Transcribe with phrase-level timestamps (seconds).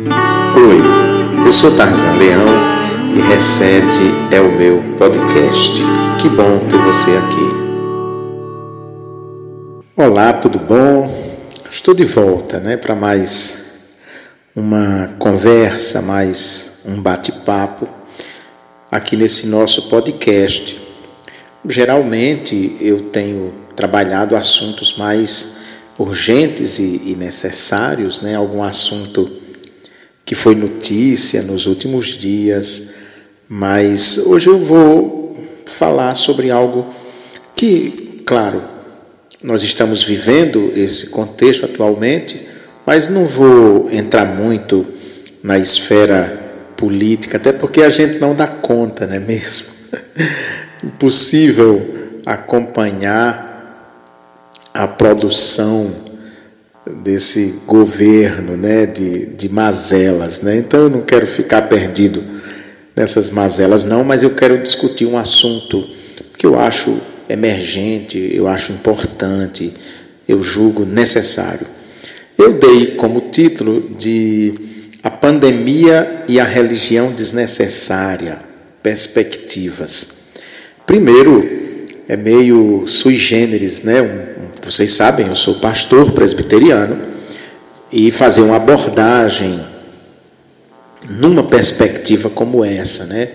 [0.00, 2.48] Oi, eu sou Tarzan Leão
[3.14, 5.82] e Recede é o meu podcast.
[6.18, 7.50] Que bom ter você aqui.
[9.94, 11.06] Olá, tudo bom?
[11.70, 13.90] Estou de volta, né, para mais
[14.56, 17.86] uma conversa, mais um bate-papo
[18.90, 20.80] aqui nesse nosso podcast.
[21.68, 25.58] Geralmente eu tenho trabalhado assuntos mais
[25.98, 28.34] urgentes e, necessários, né?
[28.34, 29.39] algum assunto
[30.30, 32.90] que foi notícia nos últimos dias,
[33.48, 36.86] mas hoje eu vou falar sobre algo
[37.56, 38.62] que, claro,
[39.42, 42.46] nós estamos vivendo esse contexto atualmente,
[42.86, 44.86] mas não vou entrar muito
[45.42, 46.40] na esfera
[46.76, 49.66] política, até porque a gente não dá conta, não é mesmo?
[50.84, 53.98] Impossível acompanhar
[54.72, 55.90] a produção
[57.02, 60.42] desse governo né, de, de mazelas.
[60.42, 60.56] Né?
[60.58, 62.22] Então eu não quero ficar perdido
[62.94, 65.86] nessas mazelas, não, mas eu quero discutir um assunto
[66.36, 69.72] que eu acho emergente, eu acho importante,
[70.28, 71.66] eu julgo necessário.
[72.36, 74.54] Eu dei como título de
[75.02, 78.38] A Pandemia e a Religião Desnecessária
[78.82, 80.08] Perspectivas.
[80.86, 81.40] Primeiro,
[82.08, 84.02] é meio sui generis, né?
[84.02, 84.29] Um,
[84.62, 87.00] vocês sabem, eu sou pastor presbiteriano
[87.90, 89.64] e fazer uma abordagem
[91.08, 93.28] numa perspectiva como essa, né?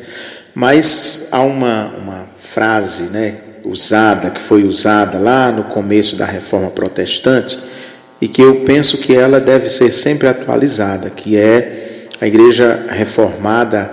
[0.54, 6.70] Mas há uma, uma frase, né, usada que foi usada lá no começo da Reforma
[6.70, 7.60] Protestante
[8.22, 13.92] e que eu penso que ela deve ser sempre atualizada, que é a Igreja reformada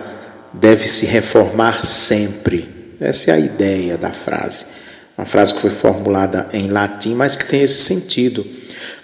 [0.52, 2.94] deve se reformar sempre.
[3.00, 4.66] Essa é a ideia da frase
[5.16, 8.46] uma frase que foi formulada em latim, mas que tem esse sentido.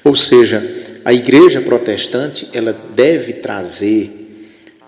[0.03, 0.63] Ou seja,
[1.05, 4.11] a igreja protestante, ela deve trazer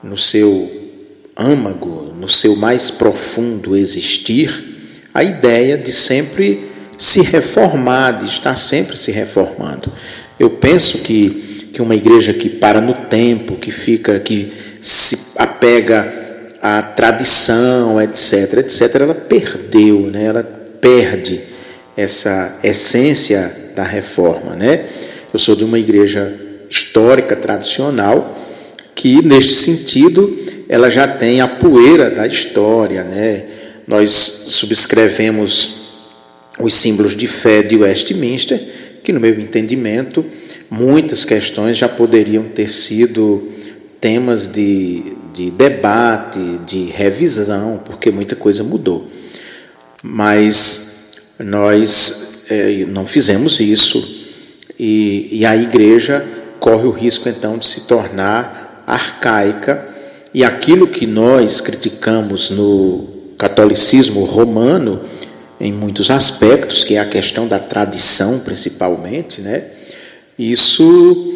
[0.03, 0.71] no seu
[1.37, 8.97] âmago, no seu mais profundo existir, a ideia de sempre se reformar, de estar sempre
[8.97, 9.91] se reformando.
[10.39, 16.13] Eu penso que, que uma igreja que para no tempo, que fica, que se apega
[16.61, 20.25] à tradição, etc., etc., ela perdeu, né?
[20.25, 21.41] ela perde
[21.97, 24.87] essa essência da reforma, né?
[25.33, 26.35] Eu sou de uma igreja
[26.69, 28.37] histórica, tradicional,
[28.95, 30.37] que neste sentido
[30.69, 33.45] ela já tem a poeira da história, né?
[33.87, 34.11] Nós
[34.49, 35.81] subscrevemos
[36.59, 38.61] os símbolos de fé de Westminster,
[39.03, 40.25] que no meu entendimento
[40.71, 43.49] muitas questões já poderiam ter sido
[44.01, 49.09] temas de, de debate, de revisão, porque muita coisa mudou
[50.03, 54.21] mas nós é, não fizemos isso
[54.79, 56.27] e, e a igreja
[56.59, 59.89] corre o risco então de se tornar arcaica
[60.33, 65.01] e aquilo que nós criticamos no catolicismo romano
[65.61, 69.65] em muitos aspectos, que é a questão da tradição principalmente, né?
[70.39, 71.35] Isso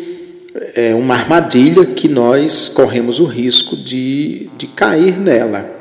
[0.75, 5.74] é uma armadilha que nós corremos o risco de, de cair nela.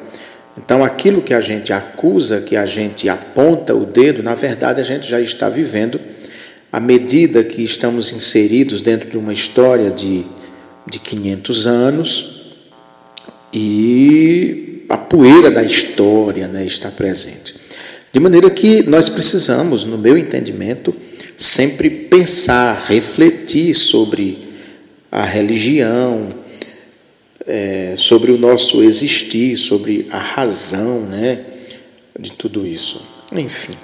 [0.58, 4.84] Então, aquilo que a gente acusa, que a gente aponta o dedo, na verdade a
[4.84, 6.00] gente já está vivendo
[6.72, 10.26] à medida que estamos inseridos dentro de uma história de,
[10.90, 12.54] de 500 anos
[13.54, 17.56] e a poeira da história né, está presente.
[18.12, 20.96] De maneira que nós precisamos, no meu entendimento,
[21.36, 24.50] sempre pensar, refletir sobre
[25.12, 26.28] a religião,
[27.46, 31.44] é, sobre o nosso existir, sobre a razão né,
[32.18, 33.06] de tudo isso.
[33.36, 33.78] Enfim,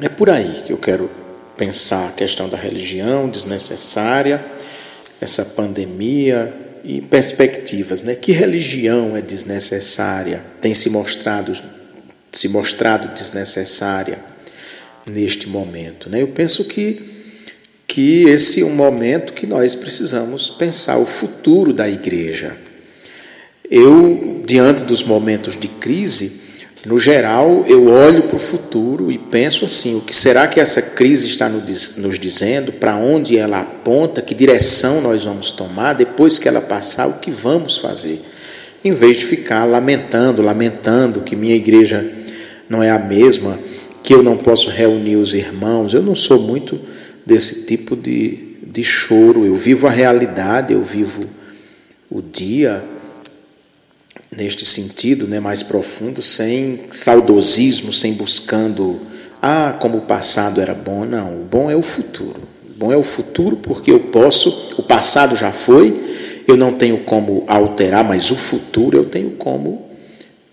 [0.00, 1.10] é por aí que eu quero
[1.56, 4.44] pensar a questão da religião desnecessária,
[5.20, 8.02] essa pandemia e perspectivas.
[8.02, 8.14] Né?
[8.14, 11.52] Que religião é desnecessária, tem se mostrado,
[12.32, 14.18] se mostrado desnecessária
[15.10, 16.08] neste momento?
[16.08, 16.22] Né?
[16.22, 17.19] Eu penso que
[17.90, 22.56] que esse é um momento que nós precisamos pensar o futuro da igreja.
[23.68, 26.40] Eu, diante dos momentos de crise,
[26.86, 30.80] no geral, eu olho para o futuro e penso assim: o que será que essa
[30.80, 32.70] crise está nos dizendo?
[32.70, 34.22] Para onde ela aponta?
[34.22, 35.94] Que direção nós vamos tomar?
[35.94, 38.22] Depois que ela passar, o que vamos fazer?
[38.84, 42.08] Em vez de ficar lamentando, lamentando que minha igreja
[42.68, 43.58] não é a mesma,
[44.00, 46.80] que eu não posso reunir os irmãos, eu não sou muito
[47.30, 49.46] desse tipo de, de choro.
[49.46, 51.20] Eu vivo a realidade, eu vivo
[52.10, 52.84] o dia
[54.36, 59.00] neste sentido né, mais profundo, sem saudosismo, sem buscando,
[59.40, 61.04] ah, como o passado era bom.
[61.04, 62.40] Não, o bom é o futuro.
[62.68, 66.98] O bom é o futuro porque eu posso, o passado já foi, eu não tenho
[67.04, 69.88] como alterar, mas o futuro eu tenho como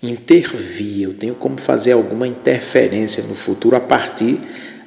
[0.00, 4.38] intervir, eu tenho como fazer alguma interferência no futuro a partir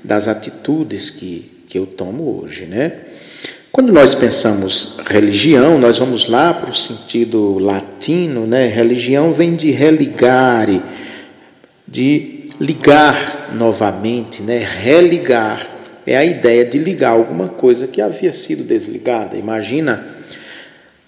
[0.01, 2.91] das atitudes que, que eu tomo hoje, né?
[3.71, 8.67] Quando nós pensamos religião, nós vamos lá para o sentido latino, né?
[8.67, 10.83] Religião vem de religare,
[11.87, 14.57] de ligar novamente, né?
[14.57, 15.65] Religar
[16.05, 19.37] é a ideia de ligar alguma coisa que havia sido desligada.
[19.37, 20.05] Imagina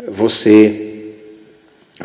[0.07, 1.11] você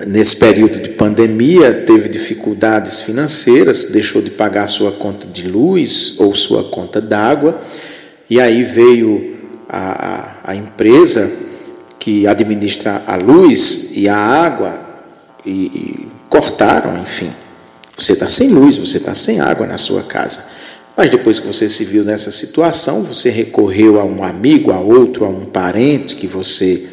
[0.04, 6.34] nesse período de pandemia teve dificuldades financeiras, deixou de pagar sua conta de luz ou
[6.34, 7.60] sua conta d'água,
[8.28, 9.36] e aí veio
[9.68, 11.30] a, a, a, empresa
[11.98, 14.78] que administra a luz e a água
[15.44, 17.32] e, e cortaram, enfim.
[17.96, 20.44] Você está sem luz, você está sem água na sua casa.
[20.96, 25.24] Mas depois que você se viu nessa situação, você recorreu a um amigo, a outro,
[25.24, 26.88] a um parente que você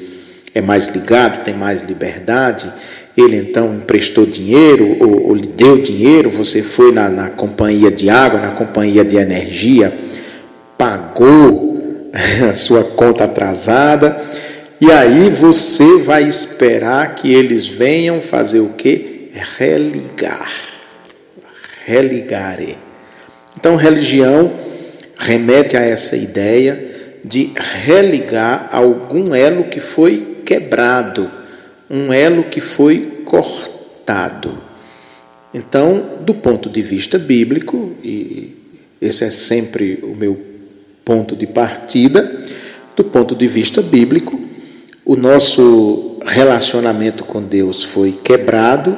[0.54, 2.72] é mais ligado, tem mais liberdade,
[3.18, 8.10] ele então emprestou dinheiro ou, ou lhe deu dinheiro, você foi na, na companhia de
[8.10, 9.94] água, na companhia de energia,
[10.78, 12.10] pagou
[12.50, 14.18] a sua conta atrasada,
[14.80, 19.30] e aí você vai esperar que eles venham fazer o que?
[19.58, 20.52] Religar.
[21.86, 22.78] Religare.
[23.58, 24.54] Então, religião
[25.18, 26.94] remete a essa ideia
[27.24, 31.32] de religar algum elo que foi quebrado,
[31.90, 34.62] um elo que foi cortado.
[35.54, 38.56] Então, do ponto de vista bíblico, e
[39.02, 40.55] esse é sempre o meu
[41.06, 42.44] ponto de partida,
[42.96, 44.38] do ponto de vista bíblico,
[45.06, 48.98] o nosso relacionamento com Deus foi quebrado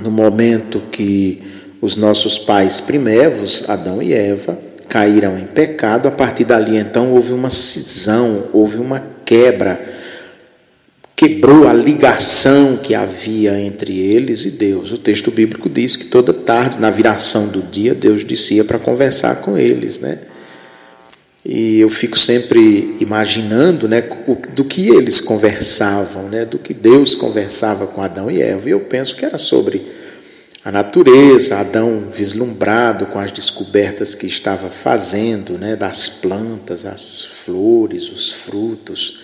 [0.00, 1.42] no momento que
[1.80, 4.58] os nossos pais primevos, Adão e Eva,
[4.88, 6.06] caíram em pecado.
[6.06, 9.92] A partir dali, então, houve uma cisão, houve uma quebra
[11.22, 14.90] quebrou a ligação que havia entre eles e Deus.
[14.90, 19.36] O texto bíblico diz que toda tarde, na viração do dia, Deus descia para conversar
[19.36, 20.18] com eles, né?
[21.44, 24.00] E eu fico sempre imaginando, né,
[24.54, 28.68] do que eles conversavam, né, do que Deus conversava com Adão e Eva.
[28.68, 29.82] E eu penso que era sobre
[30.64, 38.10] a natureza, Adão vislumbrado com as descobertas que estava fazendo, né, das plantas, as flores,
[38.10, 39.20] os frutos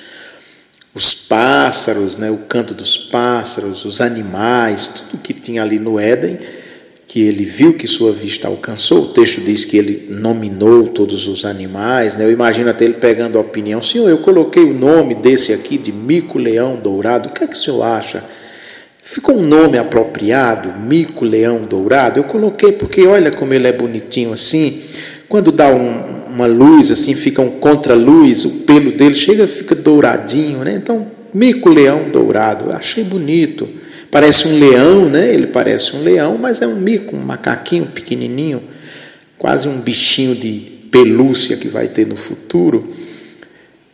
[0.98, 6.40] os pássaros, né, o canto dos pássaros, os animais, tudo que tinha ali no Éden,
[7.08, 9.04] que ele viu que sua vista alcançou.
[9.04, 12.16] O texto diz que ele nominou todos os animais.
[12.16, 12.26] Né?
[12.26, 15.90] Eu imagino até ele pegando a opinião: Senhor, eu coloquei o nome desse aqui de
[15.90, 18.22] mico-leão dourado, o que é que o senhor acha?
[19.02, 22.20] Ficou um nome apropriado, mico-leão dourado?
[22.20, 24.82] Eu coloquei porque olha como ele é bonitinho assim.
[25.30, 30.58] Quando dá um, uma luz, assim, fica um contra-luz, o pelo dele chega fica douradinho,
[30.58, 30.74] né?
[30.74, 33.66] Então, mico-leão dourado, achei bonito.
[34.10, 35.32] Parece um leão, né?
[35.32, 38.62] Ele parece um leão, mas é um mico, um macaquinho pequenininho,
[39.36, 42.92] quase um bichinho de pelúcia que vai ter no futuro.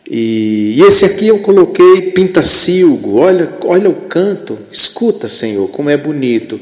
[0.08, 5.96] E, e esse aqui eu coloquei pintacilgo, olha, olha o canto, escuta, Senhor, como é
[5.96, 6.60] bonito.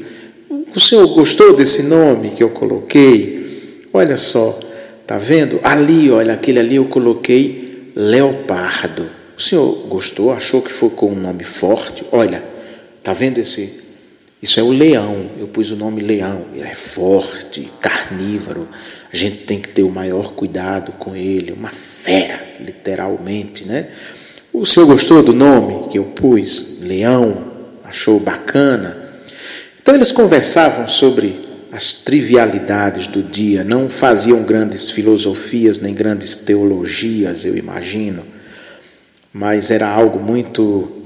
[0.75, 3.43] O Senhor gostou desse nome que eu coloquei?
[3.93, 4.57] Olha só,
[5.05, 5.59] Tá vendo?
[5.63, 9.09] Ali, olha, aquele ali eu coloquei leopardo.
[9.37, 10.31] O senhor gostou?
[10.31, 12.05] Achou que foi com um nome forte?
[12.11, 12.43] Olha,
[13.03, 13.81] tá vendo esse?
[14.41, 15.31] Isso é o leão.
[15.37, 16.45] Eu pus o nome leão.
[16.53, 18.67] Ele é forte, carnívoro.
[19.11, 21.51] A gente tem que ter o maior cuidado com ele.
[21.51, 23.89] Uma fera, literalmente, né?
[24.51, 26.79] O senhor gostou do nome que eu pus?
[26.81, 27.51] Leão.
[27.83, 28.97] Achou bacana?
[29.81, 31.43] Então eles conversavam sobre
[31.73, 38.23] as trivialidades do dia, não faziam grandes filosofias nem grandes teologias, eu imagino,
[39.33, 41.02] mas era algo muito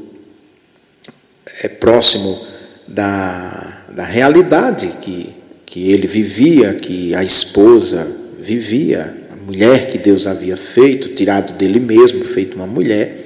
[1.62, 2.40] é, próximo
[2.88, 5.36] da, da realidade que,
[5.66, 8.08] que ele vivia, que a esposa
[8.40, 13.26] vivia, a mulher que Deus havia feito, tirado dele mesmo, feito uma mulher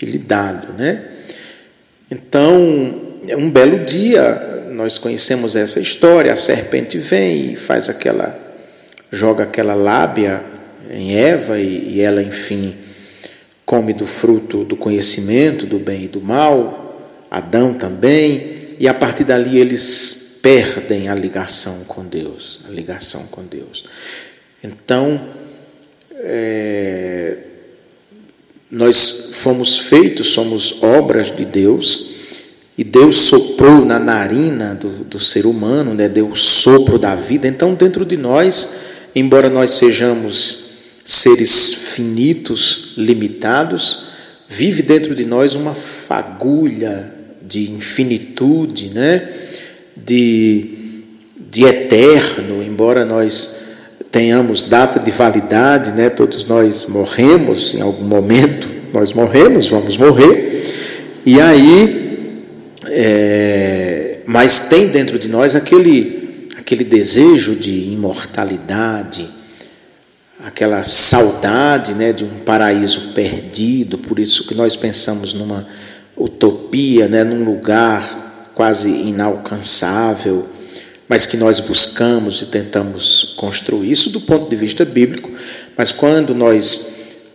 [0.00, 1.02] e lhe dado, né?
[2.10, 3.02] Então,
[3.36, 8.42] um belo dia, nós conhecemos essa história, a serpente vem e faz aquela
[9.10, 10.42] joga aquela lábia
[10.90, 12.74] em Eva e, e ela enfim
[13.64, 16.83] come do fruto do conhecimento do bem e do mal,
[17.34, 23.42] Adão também, e a partir dali eles perdem a ligação com Deus, a ligação com
[23.42, 23.84] Deus.
[24.62, 25.20] Então,
[26.12, 27.38] é,
[28.70, 32.10] nós fomos feitos, somos obras de Deus,
[32.78, 36.08] e Deus soprou na narina do, do ser humano, né?
[36.08, 37.48] deu o sopro da vida.
[37.48, 38.74] Então, dentro de nós,
[39.12, 40.64] embora nós sejamos
[41.04, 44.04] seres finitos, limitados,
[44.48, 47.13] vive dentro de nós uma fagulha
[47.46, 49.28] de infinitude, né?
[49.96, 51.02] de,
[51.50, 53.56] de eterno, embora nós
[54.10, 56.08] tenhamos data de validade, né?
[56.08, 60.62] todos nós morremos em algum momento, nós morremos, vamos morrer,
[61.26, 62.42] e aí,
[62.86, 69.28] é, mas tem dentro de nós aquele, aquele desejo de imortalidade,
[70.44, 75.66] aquela saudade né, de um paraíso perdido, por isso que nós pensamos numa
[76.16, 80.46] utopia, né, num lugar quase inalcançável,
[81.08, 85.30] mas que nós buscamos e tentamos construir isso do ponto de vista bíblico,
[85.76, 86.88] mas quando nós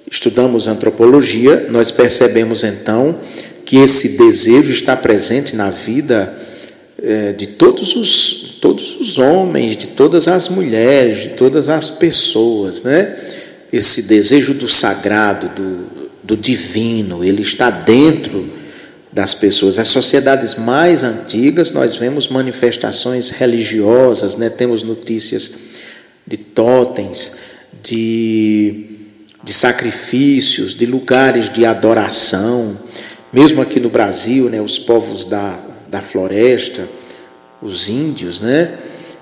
[0.10, 3.20] estudamos antropologia, nós percebemos então
[3.66, 6.36] que esse desejo está presente na vida
[7.02, 12.84] é, de todos os, todos os homens, de todas as mulheres, de todas as pessoas,
[12.84, 13.16] né?
[13.72, 18.59] Esse desejo do sagrado, do, do divino, ele está dentro
[19.20, 19.78] das pessoas.
[19.78, 24.50] As sociedades mais antigas, nós vemos manifestações religiosas, né?
[24.50, 25.52] temos notícias
[26.26, 27.36] de totens,
[27.84, 28.86] de,
[29.44, 32.80] de sacrifícios, de lugares de adoração.
[33.34, 35.60] Mesmo aqui no Brasil, né, os povos da,
[35.90, 36.88] da floresta,
[37.62, 38.78] os índios, né,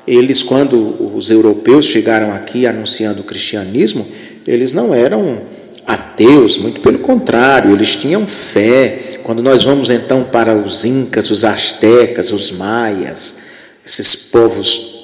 [0.06, 4.08] eles, quando os europeus chegaram aqui anunciando o cristianismo,
[4.46, 5.42] eles não eram
[5.88, 9.22] ateus, muito pelo contrário, eles tinham fé.
[9.24, 13.38] Quando nós vamos então para os incas, os astecas, os maias,
[13.86, 14.96] esses povos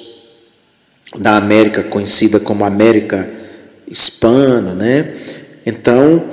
[1.18, 3.30] da América conhecida como América
[3.88, 5.14] Hispana, né?
[5.64, 6.24] Então,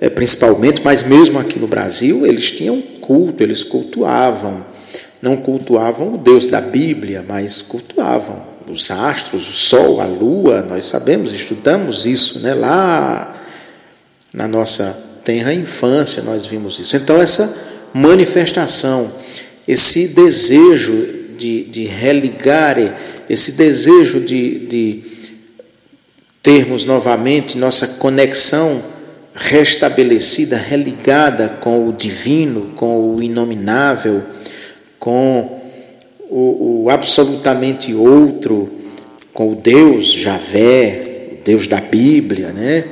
[0.00, 4.64] é, principalmente, mas mesmo aqui no Brasil, eles tinham culto, eles cultuavam.
[5.20, 10.62] Não cultuavam o Deus da Bíblia, mas cultuavam os astros, o sol, a lua.
[10.62, 12.54] Nós sabemos, estudamos isso né?
[12.54, 13.37] lá
[14.32, 16.96] na nossa tenra infância, nós vimos isso.
[16.96, 17.54] Então, essa
[17.92, 19.10] manifestação,
[19.66, 21.06] esse desejo
[21.36, 22.76] de, de religar,
[23.28, 25.02] esse desejo de, de
[26.42, 28.82] termos novamente nossa conexão
[29.34, 34.22] restabelecida, religada com o divino, com o inominável,
[34.98, 35.60] com
[36.28, 38.70] o, o absolutamente outro,
[39.32, 42.84] com o Deus Javé, o Deus da Bíblia, né?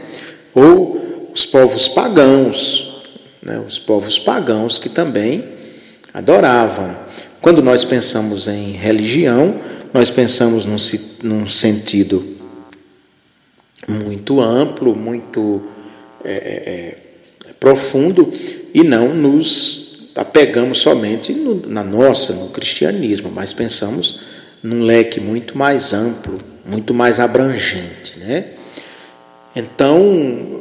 [0.54, 1.05] ou
[1.36, 3.02] os povos pagãos,
[3.42, 3.62] né?
[3.66, 5.46] os povos pagãos que também
[6.14, 6.96] adoravam.
[7.42, 9.60] Quando nós pensamos em religião,
[9.92, 10.78] nós pensamos num,
[11.22, 12.24] num sentido
[13.86, 15.62] muito amplo, muito
[16.24, 16.98] é, é,
[17.50, 18.32] é, profundo
[18.72, 24.20] e não nos apegamos somente no, na nossa, no cristianismo, mas pensamos
[24.62, 28.18] num leque muito mais amplo, muito mais abrangente.
[28.20, 28.52] Né?
[29.54, 30.55] Então,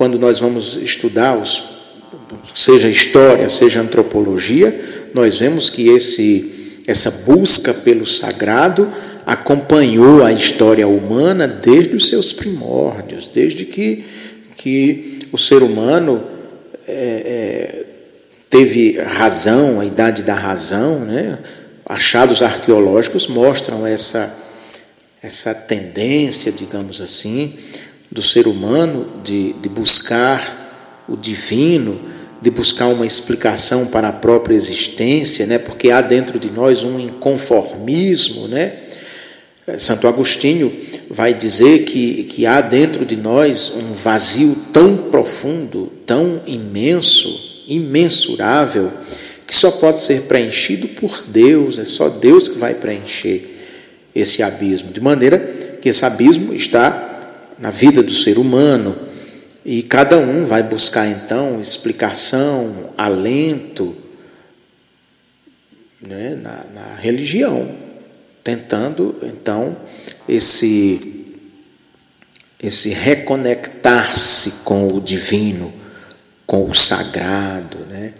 [0.00, 1.62] quando nós vamos estudar, os,
[2.54, 8.90] seja história, seja antropologia, nós vemos que esse, essa busca pelo sagrado
[9.26, 14.06] acompanhou a história humana desde os seus primórdios, desde que
[14.56, 16.24] que o ser humano
[16.88, 17.84] é, é,
[18.48, 21.38] teve razão, a idade da razão, né?
[21.84, 24.34] achados arqueológicos mostram essa,
[25.22, 27.58] essa tendência, digamos assim,
[28.10, 32.00] do ser humano de, de buscar o divino,
[32.40, 35.58] de buscar uma explicação para a própria existência, né?
[35.58, 38.74] porque há dentro de nós um inconformismo, né?
[39.78, 40.72] Santo Agostinho
[41.08, 48.90] vai dizer que, que há dentro de nós um vazio tão profundo, tão imenso, imensurável,
[49.46, 53.58] que só pode ser preenchido por Deus, é só Deus que vai preencher
[54.14, 54.92] esse abismo.
[54.92, 55.38] De maneira
[55.80, 57.09] que esse abismo está
[57.60, 58.96] na vida do ser humano
[59.64, 63.94] e cada um vai buscar então explicação, alento
[66.00, 67.90] né, na, na religião
[68.42, 69.76] tentando então
[70.28, 71.18] esse
[72.62, 75.72] esse reconectar-se com o divino,
[76.46, 78.12] com o sagrado, né?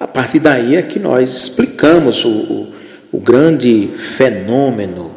[0.00, 2.74] A partir daí é que nós explicamos o, o,
[3.12, 5.14] o grande fenômeno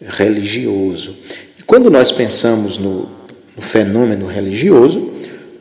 [0.00, 1.16] religioso.
[1.66, 3.08] Quando nós pensamos no,
[3.56, 5.10] no fenômeno religioso,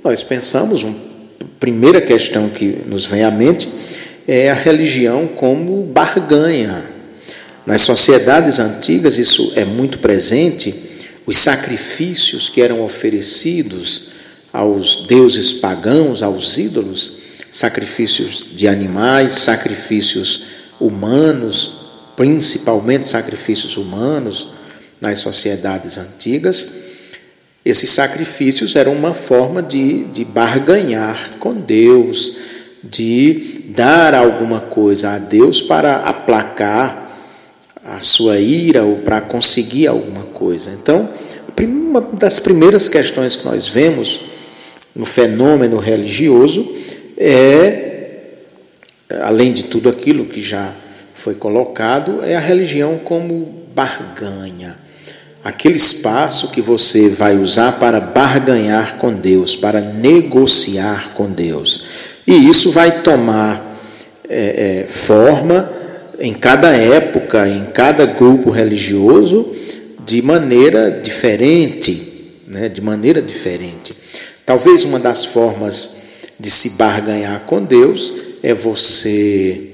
[0.04, 0.96] nós pensamos, uma
[1.60, 3.70] primeira questão que nos vem à mente
[4.28, 6.92] é a religião como barganha,
[7.66, 10.76] nas sociedades antigas, isso é muito presente,
[11.26, 14.10] os sacrifícios que eram oferecidos
[14.52, 17.14] aos deuses pagãos, aos ídolos,
[17.50, 21.76] sacrifícios de animais, sacrifícios humanos,
[22.18, 24.50] principalmente sacrifícios humanos
[25.04, 26.72] nas sociedades antigas,
[27.66, 32.36] Esses sacrifícios eram uma forma de, de barganhar com Deus,
[32.84, 37.10] de dar alguma coisa a Deus para aplacar
[37.86, 40.72] a sua ira ou para conseguir alguma coisa.
[40.72, 41.10] Então,
[41.58, 44.22] uma das primeiras questões que nós vemos
[44.94, 46.70] no fenômeno religioso
[47.18, 48.40] é,
[49.22, 50.74] além de tudo aquilo que já
[51.14, 54.83] foi colocado, é a religião como barganha.
[55.44, 61.86] Aquele espaço que você vai usar para barganhar com Deus, para negociar com Deus.
[62.26, 63.78] E isso vai tomar
[64.30, 65.70] é, é, forma
[66.18, 69.52] em cada época, em cada grupo religioso,
[70.06, 72.70] de maneira diferente, né?
[72.70, 73.94] de maneira diferente.
[74.46, 75.98] Talvez uma das formas
[76.40, 79.73] de se barganhar com Deus é você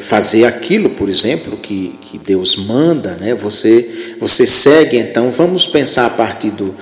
[0.00, 3.34] fazer aquilo, por exemplo, que, que Deus manda, né?
[3.34, 6.74] você, você segue, então, vamos pensar a partir do,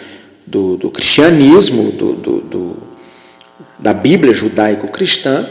[0.46, 2.76] do, do cristianismo, do, do, do,
[3.76, 5.48] da Bíblia judaico-cristã,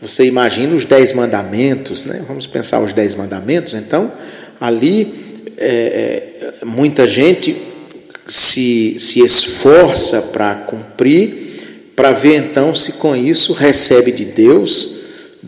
[0.00, 2.24] você imagina os dez mandamentos, né?
[2.26, 4.12] vamos pensar os dez mandamentos, então,
[4.60, 7.56] ali é, é, muita gente
[8.26, 14.97] se, se esforça para cumprir, para ver então se com isso recebe de Deus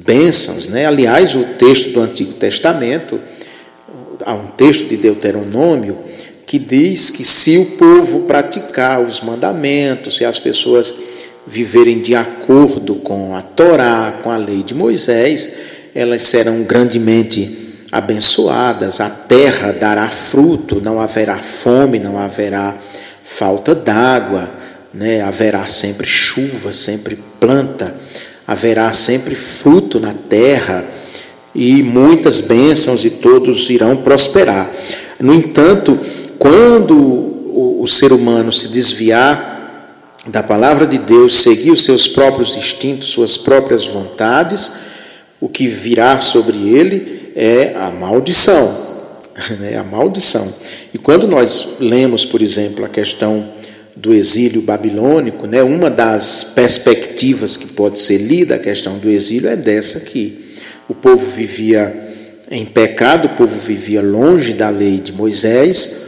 [0.04, 0.68] bênçãos.
[0.68, 0.86] Né?
[0.86, 3.20] Aliás, o texto do Antigo Testamento,
[4.24, 5.98] há um texto de Deuteronômio
[6.46, 10.94] que diz que se o povo praticar os mandamentos, se as pessoas
[11.46, 15.54] viverem de acordo com a Torá, com a lei de Moisés,
[15.94, 22.76] elas serão grandemente abençoadas, a terra dará fruto, não haverá fome, não haverá
[23.22, 24.50] falta d'água,
[24.92, 25.22] né?
[25.22, 27.94] haverá sempre chuva, sempre planta
[28.50, 30.84] haverá sempre fruto na terra
[31.54, 34.68] e muitas bênçãos e todos irão prosperar.
[35.20, 35.96] No entanto,
[36.36, 42.56] quando o, o ser humano se desviar da palavra de Deus, seguir os seus próprios
[42.56, 44.72] instintos, suas próprias vontades,
[45.40, 48.90] o que virá sobre ele é a maldição.
[49.58, 49.78] Né?
[49.78, 50.52] A maldição.
[50.92, 53.48] E quando nós lemos, por exemplo, a questão
[54.00, 59.50] do exílio babilônico, né, uma das perspectivas que pode ser lida a questão do exílio
[59.50, 60.54] é dessa aqui.
[60.88, 62.08] O povo vivia
[62.50, 65.98] em pecado, o povo vivia longe da lei de Moisés,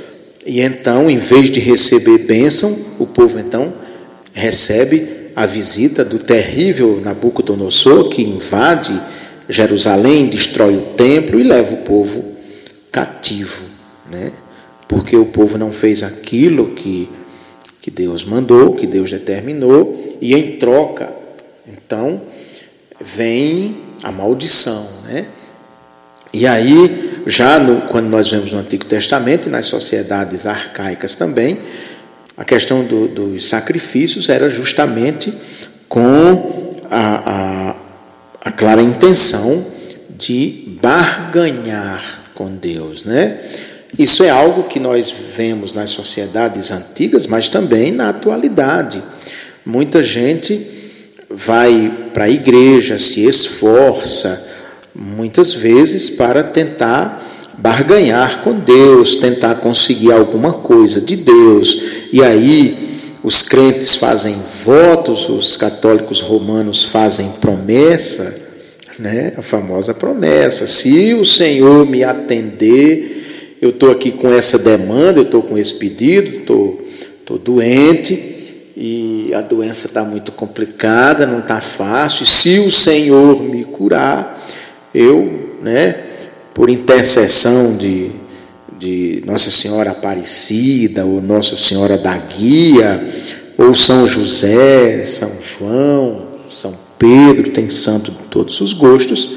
[0.45, 3.75] e então, em vez de receber bênção, o povo então
[4.33, 8.99] recebe a visita do terrível Nabucodonosor, que invade
[9.49, 12.33] Jerusalém, destrói o templo e leva o povo
[12.91, 13.63] cativo,
[14.11, 14.33] né?
[14.89, 17.09] porque o povo não fez aquilo que
[17.83, 21.13] que Deus mandou, que Deus determinou, e em troca,
[21.67, 22.23] então,
[23.01, 25.27] vem a maldição, né?
[26.33, 31.59] E aí, já no, quando nós vemos no Antigo Testamento e nas sociedades arcaicas também,
[32.37, 35.35] a questão do, dos sacrifícios era justamente
[35.89, 37.77] com a, a,
[38.49, 39.67] a clara intenção
[40.09, 43.41] de barganhar com Deus, né?
[43.99, 49.03] Isso é algo que nós vemos nas sociedades antigas, mas também na atualidade.
[49.65, 50.67] Muita gente
[51.29, 54.43] vai para a igreja, se esforça,
[54.95, 57.23] muitas vezes para tentar
[57.59, 61.83] barganhar com Deus, tentar conseguir alguma coisa de Deus.
[62.13, 68.35] E aí os crentes fazem votos, os católicos romanos fazem promessa,
[68.99, 69.35] né?
[69.37, 73.12] A famosa promessa: se o Senhor me atender,
[73.63, 76.85] eu estou aqui com essa demanda, eu estou com esse pedido, estou,
[77.21, 82.27] estou doente e a doença está muito complicada, não está fácil.
[82.27, 84.45] Se o Senhor me curar,
[84.93, 85.95] eu, né,
[86.53, 88.11] por intercessão de,
[88.77, 93.09] de Nossa Senhora Aparecida, ou Nossa Senhora da Guia,
[93.57, 96.23] ou São José, São João,
[96.53, 99.37] São Pedro, tem santo de todos os gostos.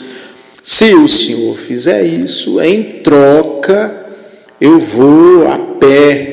[0.64, 4.05] Se o Senhor fizer isso, em troca,
[4.65, 6.32] eu vou a pé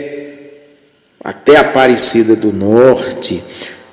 [1.22, 3.44] até Aparecida do Norte,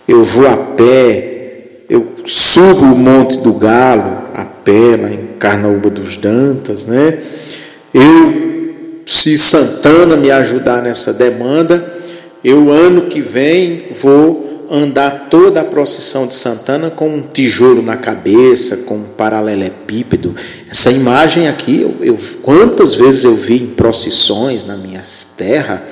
[0.08, 5.90] eu vou a pé, eu subo o Monte do Galo a pé, lá em Carnaúba
[5.90, 7.20] dos Dantas, né?
[7.94, 11.94] Eu, se Santana me ajudar nessa demanda,
[12.42, 17.98] eu ano que vem vou andar toda a procissão de Santana com um tijolo na
[17.98, 20.36] cabeça, com um paralelepípedo.
[20.70, 25.02] Essa imagem aqui, eu, eu, quantas vezes eu vi em procissões na minha
[25.36, 25.84] terra,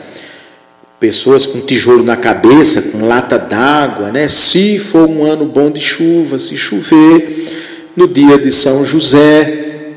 [0.99, 4.27] pessoas com tijolo na cabeça, com lata d'água, né?
[4.27, 7.47] Se for um ano bom de chuva, se chover,
[7.95, 9.95] no dia de São José,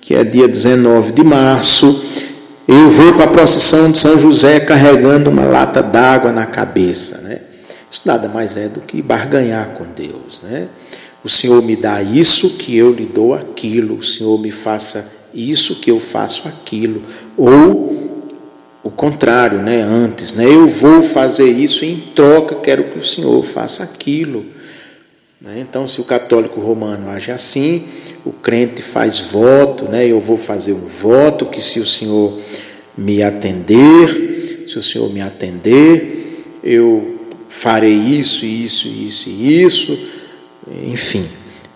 [0.00, 2.04] que é dia 19 de março,
[2.68, 7.49] Eu vou para a procissão de São José carregando uma lata d'água na cabeça, né?
[7.90, 10.68] Isso nada mais é do que barganhar com Deus, né?
[11.24, 15.76] O Senhor me dá isso que eu lhe dou aquilo, o Senhor me faça isso
[15.76, 17.02] que eu faço aquilo,
[17.36, 17.90] ou
[18.82, 19.82] o contrário, né?
[19.82, 20.46] Antes, né?
[20.46, 24.46] Eu vou fazer isso e em troca quero que o Senhor faça aquilo.
[25.40, 25.58] Né?
[25.60, 27.84] Então, se o católico romano age assim,
[28.24, 30.06] o crente faz voto, né?
[30.06, 32.38] eu vou fazer um voto que se o Senhor
[32.96, 37.19] me atender, se o Senhor me atender, eu
[37.50, 39.98] farei isso, isso, isso e isso,
[40.84, 41.26] enfim.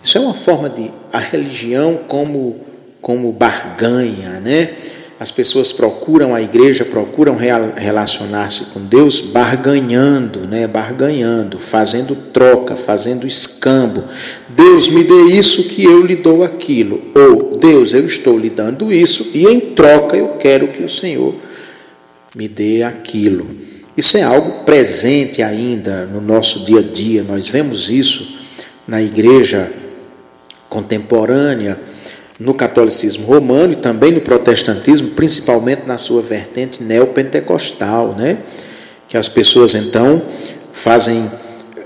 [0.01, 2.65] Isso é uma forma de a religião como
[3.01, 4.73] como barganha, né?
[5.19, 10.65] As pessoas procuram a igreja, procuram relacionar-se com Deus barganhando, né?
[10.65, 14.03] Barganhando, fazendo troca, fazendo escambo.
[14.49, 16.99] Deus me dê isso que eu lhe dou aquilo.
[17.13, 21.35] Ou Deus, eu estou lhe dando isso e em troca eu quero que o Senhor
[22.35, 23.74] me dê aquilo.
[23.97, 27.23] Isso é algo presente ainda no nosso dia a dia.
[27.23, 28.37] Nós vemos isso
[28.87, 29.71] na igreja
[30.69, 31.79] contemporânea
[32.37, 38.39] no catolicismo romano e também no protestantismo, principalmente na sua vertente neopentecostal, né?
[39.07, 40.21] que as pessoas então
[40.73, 41.31] fazem,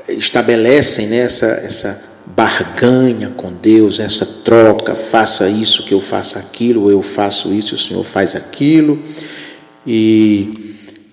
[0.08, 6.90] estabelecem né, essa, essa barganha com Deus, essa troca, faça isso que eu faça aquilo,
[6.90, 9.00] eu faço isso, o Senhor faz aquilo,
[9.86, 10.69] e,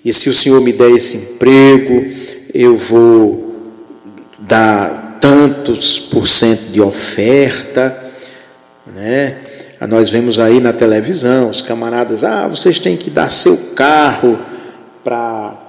[0.07, 2.07] e se o Senhor me der esse emprego,
[2.55, 3.57] eu vou
[4.39, 8.05] dar tantos por cento de oferta,
[8.87, 9.39] né?
[9.89, 14.39] Nós vemos aí na televisão os camaradas, ah, vocês têm que dar seu carro
[15.03, 15.61] para.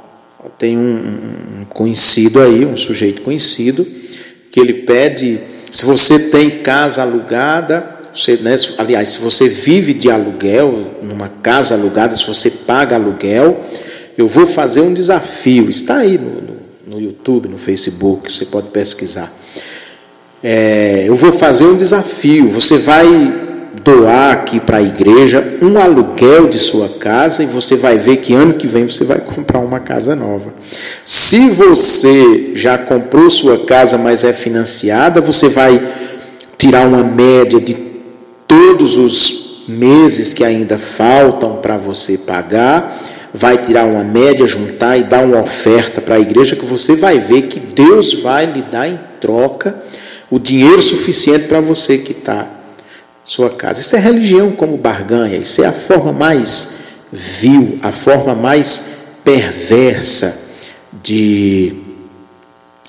[0.59, 3.87] Tem um, um conhecido aí, um sujeito conhecido,
[4.51, 5.39] que ele pede,
[5.71, 11.73] se você tem casa alugada, você, né, aliás, se você vive de aluguel, numa casa
[11.73, 13.65] alugada, se você paga aluguel,
[14.17, 15.69] eu vou fazer um desafio.
[15.69, 19.31] Está aí no, no, no YouTube, no Facebook, você pode pesquisar.
[20.43, 22.49] É, eu vou fazer um desafio.
[22.49, 23.45] Você vai
[23.83, 28.33] doar aqui para a igreja um aluguel de sua casa e você vai ver que
[28.33, 30.53] ano que vem você vai comprar uma casa nova.
[31.05, 35.85] Se você já comprou sua casa, mas é financiada, você vai
[36.57, 37.75] tirar uma média de
[38.47, 42.97] todos os meses que ainda faltam para você pagar,
[43.37, 47.19] vai tirar uma média, juntar e dar uma oferta para a igreja que você vai
[47.19, 49.75] ver que Deus vai lhe dar em troca
[50.29, 52.75] o dinheiro suficiente para você quitar
[53.23, 53.79] sua casa.
[53.79, 56.69] Isso é religião como barganha, isso é a forma mais
[57.11, 58.89] vil, a forma mais
[59.23, 60.35] perversa
[61.03, 61.75] de,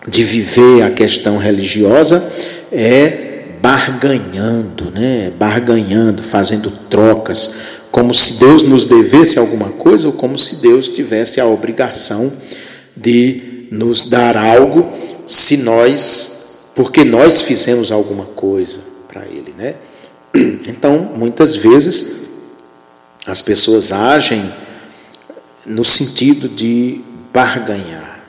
[0.09, 2.27] de viver a questão religiosa
[2.73, 3.27] é
[3.61, 5.31] barganhando, né?
[5.39, 7.55] Barganhando, fazendo trocas,
[7.91, 12.33] como se Deus nos devesse alguma coisa ou como se Deus tivesse a obrigação
[12.97, 14.91] de nos dar algo
[15.27, 16.39] se nós
[16.75, 19.75] porque nós fizemos alguma coisa para ele, né?
[20.69, 22.19] Então, muitas vezes
[23.27, 24.49] as pessoas agem
[25.67, 27.01] no sentido de
[27.33, 28.25] barganhar.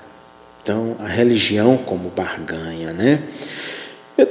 [0.63, 3.21] Então, a religião como barganha, né?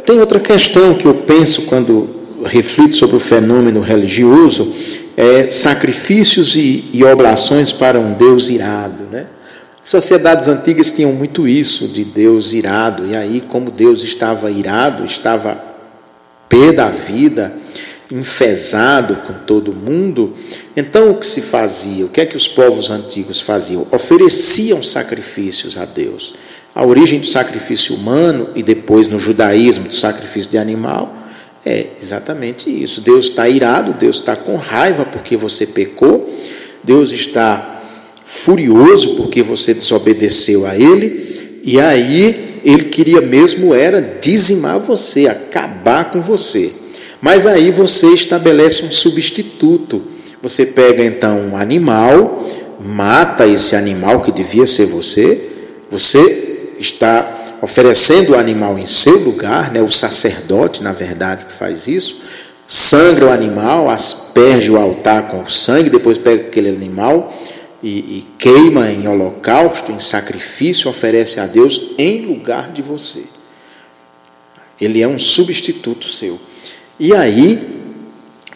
[0.05, 2.11] Tenho outra questão que eu penso quando
[2.45, 4.75] reflito sobre o fenômeno religioso,
[5.20, 9.26] é sacrifícios e, e oblações para um Deus irado, né?
[9.83, 15.61] Sociedades antigas tinham muito isso de Deus irado, e aí, como Deus estava irado, estava
[16.48, 17.52] pé da vida,
[18.12, 20.35] enfesado com todo mundo,
[20.76, 22.04] então o que se fazia?
[22.04, 23.88] O que é que os povos antigos faziam?
[23.90, 26.35] Ofereciam sacrifícios a Deus.
[26.72, 31.17] A origem do sacrifício humano e depois no judaísmo do sacrifício de animal
[31.68, 33.02] é exatamente isso.
[33.02, 36.35] Deus está irado, Deus está com raiva porque você pecou,
[36.83, 37.83] Deus está
[38.24, 46.11] furioso porque você desobedeceu a ele, e aí ele queria mesmo era dizimar você, acabar
[46.11, 46.72] com você.
[47.20, 50.02] Mas aí você estabelece um substituto.
[50.42, 52.48] Você pega então um animal,
[52.81, 55.50] mata esse animal que devia ser você,
[55.90, 59.83] você está oferecendo o animal em seu lugar, né?
[59.83, 62.21] o sacerdote, na verdade, que faz isso,
[62.66, 67.33] sangra o animal, asperge o altar com o sangue, depois pega aquele animal,
[67.83, 73.25] e, e queima em holocausto, em sacrifício, oferece a Deus em lugar de você.
[74.81, 76.38] Ele é um substituto seu.
[76.99, 77.79] E aí,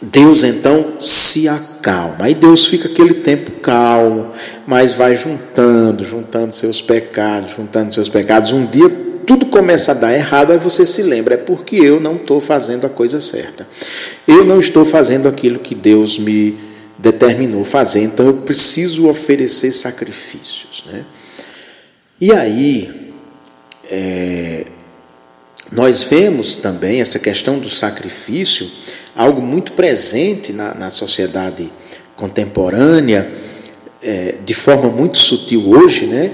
[0.01, 1.47] Deus então se
[1.83, 2.17] acalma.
[2.21, 4.31] Aí Deus fica aquele tempo calmo,
[4.65, 8.53] mas vai juntando, juntando seus pecados, juntando seus pecados.
[8.53, 8.89] Um dia
[9.25, 12.85] tudo começa a dar errado, aí você se lembra, é porque eu não estou fazendo
[12.85, 13.67] a coisa certa.
[14.25, 16.57] Eu não estou fazendo aquilo que Deus me
[16.97, 18.01] determinou fazer.
[18.01, 20.83] Então eu preciso oferecer sacrifícios.
[20.87, 21.05] Né?
[22.19, 23.11] E aí,
[23.89, 24.65] é,
[25.71, 28.69] nós vemos também essa questão do sacrifício,
[29.15, 31.71] algo muito presente na, na sociedade
[32.15, 33.31] contemporânea,
[34.01, 36.31] é, de forma muito sutil hoje, né?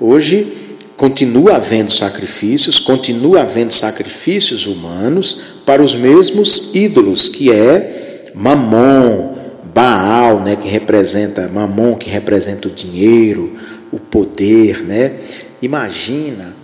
[0.00, 0.52] Hoje
[0.96, 9.34] continua havendo sacrifícios, continua havendo sacrifícios humanos para os mesmos ídolos, que é Mamon,
[9.74, 13.56] Baal, né, que representa Mamon, que representa o dinheiro,
[13.90, 15.12] o poder, né?
[15.60, 16.54] Imagina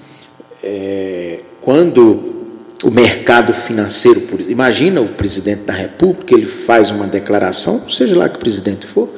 [0.63, 2.38] é, quando
[2.85, 8.37] o mercado financeiro, imagina o presidente da República, ele faz uma declaração, seja lá que
[8.37, 9.09] o presidente for,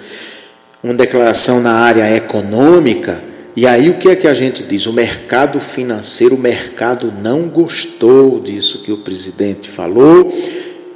[0.82, 3.22] uma declaração na área econômica,
[3.54, 4.86] e aí o que é que a gente diz?
[4.86, 10.32] O mercado financeiro, o mercado não gostou disso que o presidente falou,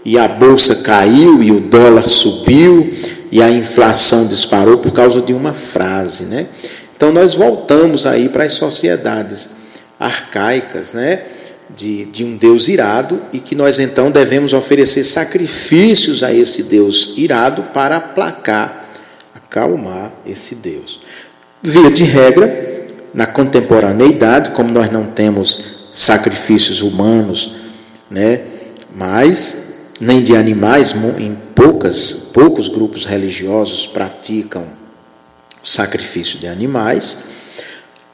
[0.05, 2.93] e a bolsa caiu e o dólar subiu
[3.33, 6.47] e a inflação disparou por causa de uma frase, né?
[6.95, 9.51] Então nós voltamos aí para as sociedades
[9.99, 11.23] arcaicas, né?
[11.75, 17.15] De, de um Deus irado e que nós então devemos oferecer sacrifícios a esse Deus
[17.17, 18.91] irado para aplacar,
[19.35, 21.01] acalmar esse Deus.
[21.61, 27.55] Via de regra, na contemporaneidade, como nós não temos sacrifícios humanos,
[28.11, 28.43] né?
[28.95, 29.65] Mas
[30.01, 34.67] nem de animais, em poucas, poucos grupos religiosos praticam
[35.63, 37.25] sacrifício de animais.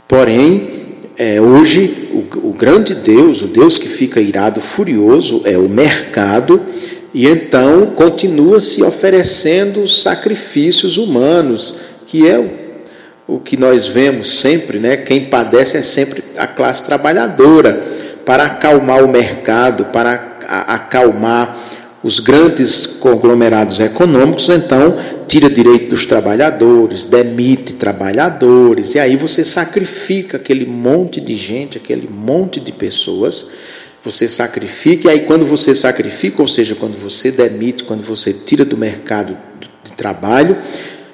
[0.07, 0.80] Porém,
[1.21, 6.63] é, hoje o, o grande Deus, o Deus que fica irado, furioso, é o mercado,
[7.13, 12.61] e então continua se oferecendo sacrifícios humanos, que é o
[13.31, 14.97] o que nós vemos sempre, né?
[14.97, 17.81] Quem padece é sempre a classe trabalhadora,
[18.27, 21.57] para acalmar o mercado, para acalmar
[22.03, 24.97] os grandes conglomerados econômicos, então
[25.29, 32.09] tira direito dos trabalhadores, demite trabalhadores, e aí você sacrifica aquele monte de gente, aquele
[32.09, 33.49] monte de pessoas,
[34.03, 38.65] você sacrifica, e aí quando você sacrifica, ou seja, quando você demite, quando você tira
[38.65, 39.37] do mercado
[39.85, 40.57] de trabalho,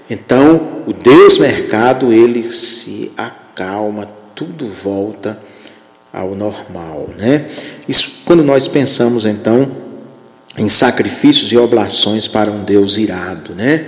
[0.08, 5.36] então o Deus mercado, ele se acalma, tudo volta
[6.12, 7.46] ao normal, né?
[7.88, 9.85] Isso quando nós pensamos então
[10.58, 13.86] em sacrifícios e oblações para um Deus irado, né?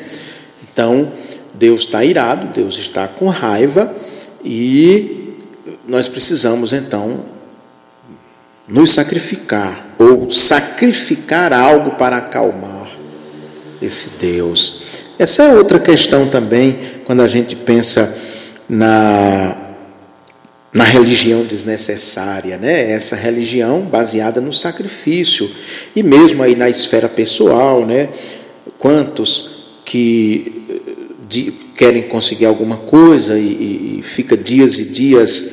[0.63, 1.13] Então,
[1.55, 3.95] Deus está irado, Deus está com raiva
[4.45, 5.35] e
[5.87, 7.25] nós precisamos então
[8.67, 12.89] nos sacrificar ou sacrificar algo para acalmar
[13.81, 14.83] esse Deus.
[15.19, 18.17] Essa é outra questão também quando a gente pensa
[18.69, 19.68] na
[20.73, 22.91] na religião desnecessária, né?
[22.91, 25.51] Essa religião baseada no sacrifício
[25.97, 28.11] e mesmo aí na esfera pessoal, né?
[28.79, 29.51] Quantos
[29.85, 30.93] que eh,
[31.27, 35.51] de, querem conseguir alguma coisa e, e fica dias e dias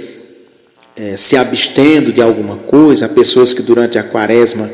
[0.97, 4.69] é, se abstendo de alguma coisa, há pessoas que durante a quaresma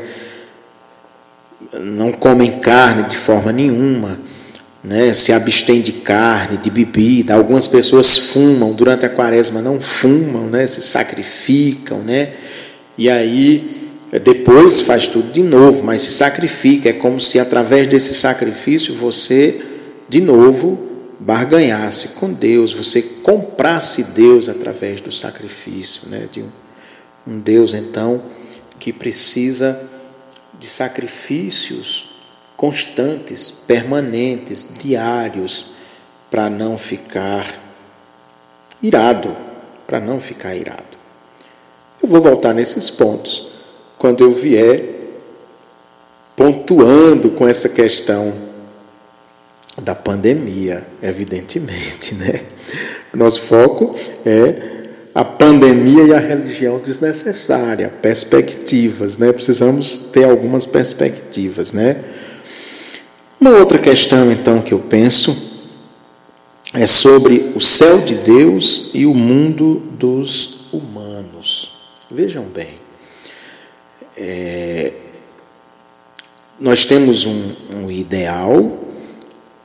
[1.80, 4.20] não comem carne de forma nenhuma
[4.82, 7.34] né, se abstém de carne, de bebida.
[7.34, 12.32] Algumas pessoas fumam durante a quaresma, não fumam, né, se sacrificam, né,
[12.98, 13.90] e aí
[14.24, 16.90] depois faz tudo de novo, mas se sacrifica.
[16.90, 19.62] É como se através desse sacrifício você,
[20.08, 26.48] de novo, barganhasse com Deus, você comprasse Deus através do sacrifício, né, de um,
[27.26, 28.22] um Deus então
[28.78, 29.80] que precisa
[30.58, 32.11] de sacrifícios
[32.62, 35.72] constantes, permanentes, diários,
[36.30, 37.60] para não ficar
[38.80, 39.36] irado,
[39.84, 40.96] para não ficar irado.
[42.00, 43.48] Eu vou voltar nesses pontos
[43.98, 45.00] quando eu vier
[46.36, 48.32] pontuando com essa questão
[49.82, 52.44] da pandemia, evidentemente, né?
[53.12, 53.92] Nosso foco
[54.24, 59.32] é a pandemia e a religião desnecessária, perspectivas, né?
[59.32, 62.04] Precisamos ter algumas perspectivas, né?
[63.42, 65.36] Uma outra questão, então, que eu penso
[66.72, 71.76] é sobre o céu de Deus e o mundo dos humanos.
[72.08, 72.78] Vejam bem,
[74.16, 74.92] é,
[76.60, 78.78] nós temos um, um ideal,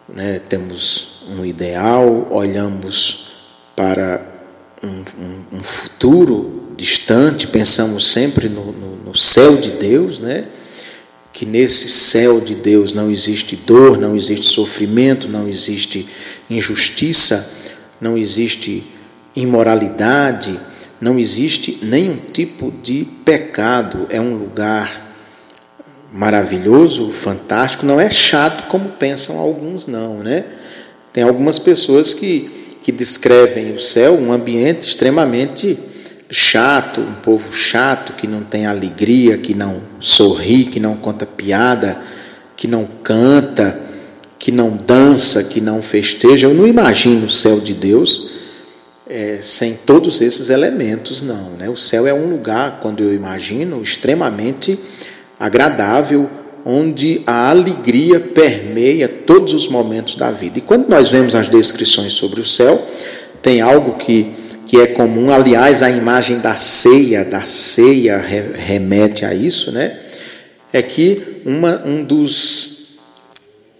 [0.09, 3.27] né, temos um ideal, olhamos
[3.75, 4.25] para
[4.83, 10.47] um, um, um futuro distante, pensamos sempre no, no, no céu de Deus, né?
[11.37, 16.09] Que nesse céu de Deus não existe dor, não existe sofrimento, não existe
[16.49, 17.53] injustiça,
[18.01, 18.83] não existe
[19.35, 20.59] imoralidade,
[20.99, 24.07] não existe nenhum tipo de pecado.
[24.09, 25.15] É um lugar
[26.11, 30.43] maravilhoso, fantástico, não é chato como pensam alguns, não, né?
[31.13, 32.49] Tem algumas pessoas que,
[32.81, 35.77] que descrevem o céu um ambiente extremamente
[36.29, 41.99] chato, um povo chato, que não tem alegria, que não sorri, que não conta piada,
[42.55, 43.79] que não canta,
[44.37, 46.47] que não dança, que não festeja.
[46.47, 48.29] Eu não imagino o céu de Deus
[49.09, 51.51] é, sem todos esses elementos, não.
[51.57, 51.69] Né?
[51.69, 54.77] O céu é um lugar, quando eu imagino, extremamente
[55.39, 56.29] agradável,
[56.65, 60.59] onde a alegria permeia todos os momentos da vida.
[60.59, 62.85] E quando nós vemos as descrições sobre o céu,
[63.41, 64.33] tem algo que,
[64.67, 69.97] que é comum, aliás, a imagem da ceia, da ceia remete a isso, né?
[70.73, 72.77] É que uma, um dos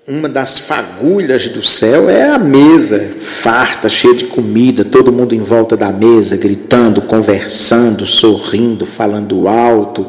[0.08, 5.42] uma das fagulhas do céu é a mesa farta, cheia de comida, todo mundo em
[5.42, 10.08] volta da mesa, gritando, conversando, sorrindo, falando alto.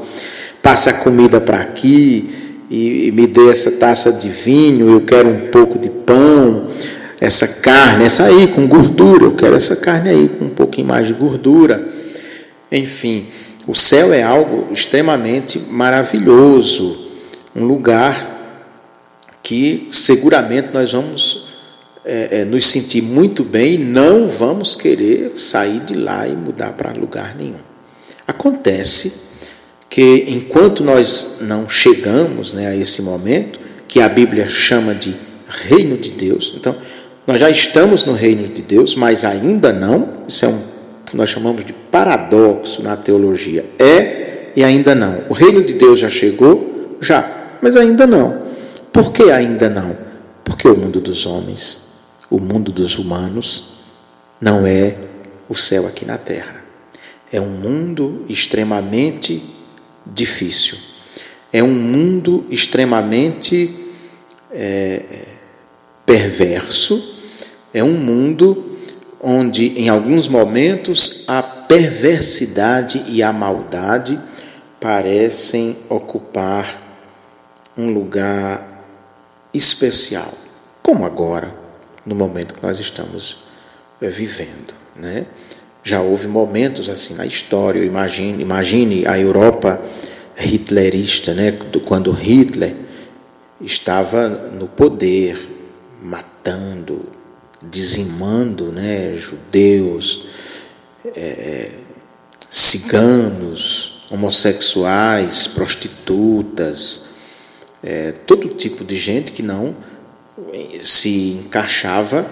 [0.62, 2.30] Passa a comida para aqui
[2.70, 6.68] e, me dê essa taça de vinho, eu quero um pouco de pão,
[7.20, 11.08] essa carne, essa aí com gordura, eu quero essa carne aí com um pouquinho mais
[11.08, 11.86] de gordura.
[12.70, 13.26] Enfim,
[13.66, 17.08] o céu é algo extremamente maravilhoso,
[17.54, 18.36] um lugar
[19.42, 21.48] que seguramente nós vamos
[22.04, 26.72] é, é, nos sentir muito bem e não vamos querer sair de lá e mudar
[26.72, 27.58] para lugar nenhum.
[28.26, 29.28] Acontece
[29.90, 35.14] que enquanto nós não chegamos né, a esse momento, que a Bíblia chama de
[35.48, 36.76] reino de Deus, então
[37.28, 40.62] nós já estamos no reino de Deus, mas ainda não, isso é um
[41.04, 43.66] que nós chamamos de paradoxo na teologia.
[43.78, 45.24] É e ainda não.
[45.28, 46.96] O reino de Deus já chegou?
[47.02, 48.42] Já, mas ainda não.
[48.90, 49.94] Por que ainda não?
[50.42, 51.88] Porque o mundo dos homens,
[52.30, 53.74] o mundo dos humanos,
[54.40, 54.96] não é
[55.50, 56.64] o céu aqui na terra.
[57.30, 59.42] É um mundo extremamente
[60.06, 60.78] difícil.
[61.52, 63.92] É um mundo extremamente
[64.50, 65.02] é,
[66.06, 67.17] perverso.
[67.72, 68.76] É um mundo
[69.20, 74.18] onde, em alguns momentos, a perversidade e a maldade
[74.80, 76.82] parecem ocupar
[77.76, 78.84] um lugar
[79.52, 80.32] especial,
[80.82, 81.54] como agora,
[82.04, 83.44] no momento que nós estamos
[84.00, 84.74] eh, vivendo.
[84.96, 85.26] Né?
[85.82, 89.80] Já houve momentos assim na história, imagine, imagine a Europa
[90.36, 91.58] hitlerista, né?
[91.86, 92.74] quando Hitler
[93.60, 95.48] estava no poder,
[96.02, 97.06] matando,
[97.62, 99.16] dizimando né?
[99.16, 100.26] judeus,
[101.16, 101.70] é,
[102.50, 107.06] ciganos, homossexuais, prostitutas,
[107.82, 109.76] é, todo tipo de gente que não
[110.82, 112.30] se encaixava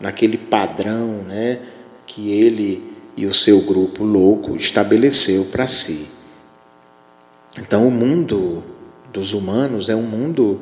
[0.00, 1.60] naquele padrão né,
[2.06, 6.06] que ele e o seu grupo louco estabeleceu para si.
[7.58, 8.62] Então, o mundo
[9.10, 10.60] dos humanos é um mundo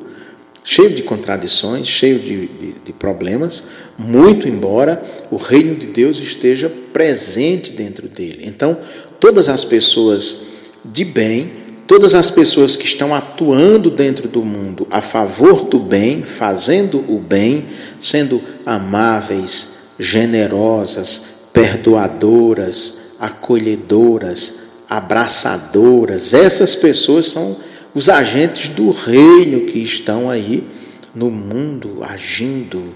[0.67, 3.65] cheio de contradições, cheio de, de, de, problemas,
[3.97, 8.39] muito embora o reino de Deus esteja presente dentro dele.
[8.41, 8.75] Então,
[9.19, 10.39] todas as pessoas
[10.83, 16.23] de bem todas as pessoas que estão atuando dentro do mundo a favor do bem,
[16.23, 17.67] fazendo o bem,
[17.99, 21.21] sendo amáveis, generosas,
[21.53, 27.55] perdoadoras, acolhedoras, abraçadoras, essas pessoas são
[27.95, 30.67] os agentes do reino que estão aí
[31.15, 32.93] no mundo agindo,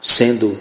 [0.00, 0.58] sendo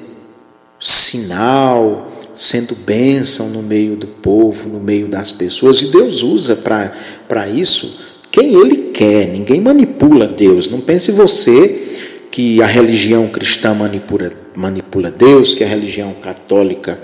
[0.80, 5.82] sinal, sendo bênção no meio do povo, no meio das pessoas.
[5.82, 10.70] E Deus usa para isso quem Ele quer, ninguém manipula Deus.
[10.70, 17.00] Não pense você que a religião cristã manipula, manipula Deus, que a religião católica,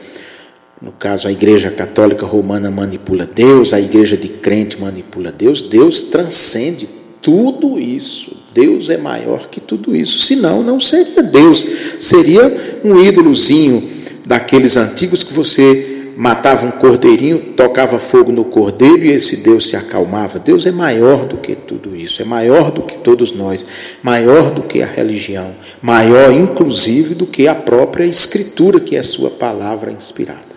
[0.82, 5.62] no caso a igreja católica romana manipula Deus, a igreja de crente manipula Deus.
[5.62, 6.90] Deus transcende
[7.22, 8.36] tudo isso.
[8.52, 10.26] Deus é maior que tudo isso.
[10.26, 11.64] Senão, não seria Deus.
[12.00, 13.88] Seria um ídolozinho
[14.26, 19.76] daqueles antigos que você matava um cordeirinho, tocava fogo no cordeiro e esse Deus se
[19.76, 20.40] acalmava.
[20.40, 23.66] Deus é maior do que tudo isso, é maior do que todos nós,
[24.04, 29.30] maior do que a religião, maior inclusive do que a própria Escritura, que é sua
[29.30, 30.51] palavra inspirada.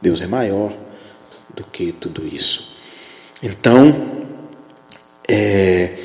[0.00, 0.72] Deus é maior
[1.54, 2.76] do que tudo isso.
[3.42, 4.26] Então,
[5.28, 5.96] é,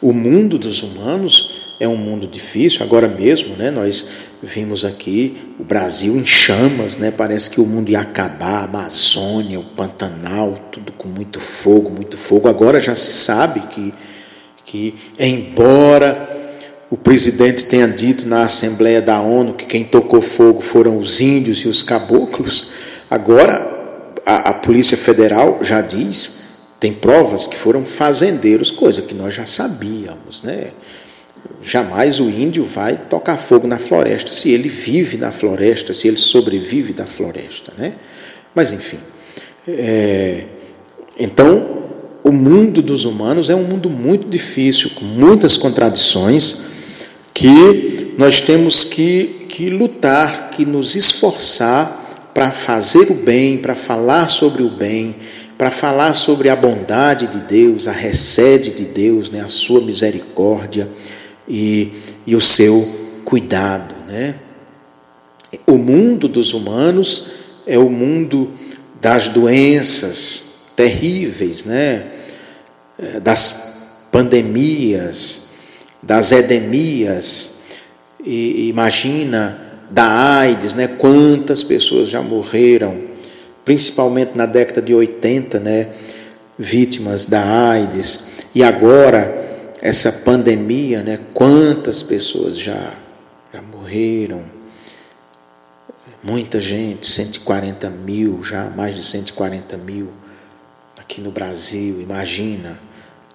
[0.00, 4.08] o mundo dos humanos é um mundo difícil, agora mesmo, né, nós
[4.42, 9.58] vimos aqui o Brasil em chamas, né, parece que o mundo ia acabar, a Amazônia,
[9.58, 12.48] o Pantanal, tudo com muito fogo, muito fogo.
[12.48, 13.94] Agora já se sabe que,
[14.64, 16.28] que embora
[16.90, 21.58] o presidente tenha dito na Assembleia da ONU que quem tocou fogo foram os índios
[21.60, 22.70] e os caboclos,
[23.12, 26.40] agora a, a Polícia Federal já diz
[26.80, 30.70] tem provas que foram fazendeiros, coisa que nós já sabíamos, né?
[31.62, 36.16] Jamais o índio vai tocar fogo na floresta se ele vive na floresta, se ele
[36.16, 37.94] sobrevive da floresta, né?
[38.54, 38.98] Mas enfim,
[39.68, 40.46] é,
[41.16, 41.84] então
[42.24, 46.62] o mundo dos humanos é um mundo muito difícil, com muitas contradições,
[47.34, 52.01] que nós temos que, que lutar, que nos esforçar
[52.34, 55.16] para fazer o bem, para falar sobre o bem,
[55.58, 60.88] para falar sobre a bondade de Deus, a recede de Deus, né, a sua misericórdia
[61.46, 61.92] e,
[62.26, 63.94] e o seu cuidado.
[64.08, 64.34] Né?
[65.66, 67.30] O mundo dos humanos
[67.66, 68.52] é o mundo
[69.00, 72.06] das doenças terríveis, né?
[73.22, 73.72] Das
[74.12, 75.48] pandemias,
[76.02, 77.60] das edemias,
[78.24, 79.61] e imagina
[79.92, 80.88] da AIDS, né?
[80.88, 83.12] Quantas pessoas já morreram
[83.64, 85.88] principalmente na década de 80, né,
[86.58, 92.92] vítimas da AIDS, e agora essa pandemia, né, quantas pessoas já,
[93.52, 94.44] já morreram,
[96.22, 100.10] muita gente, 140 mil, já mais de 140 mil
[100.98, 102.78] aqui no Brasil, imagina.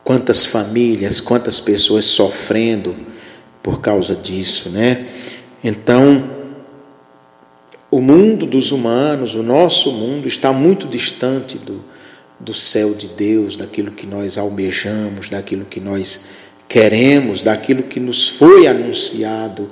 [0.03, 2.95] Quantas famílias, quantas pessoas sofrendo
[3.61, 5.05] por causa disso, né?
[5.61, 6.36] Então,
[7.89, 11.83] o mundo dos humanos, o nosso mundo, está muito distante do,
[12.39, 16.25] do céu de Deus, daquilo que nós almejamos, daquilo que nós
[16.67, 19.69] queremos, daquilo que nos foi anunciado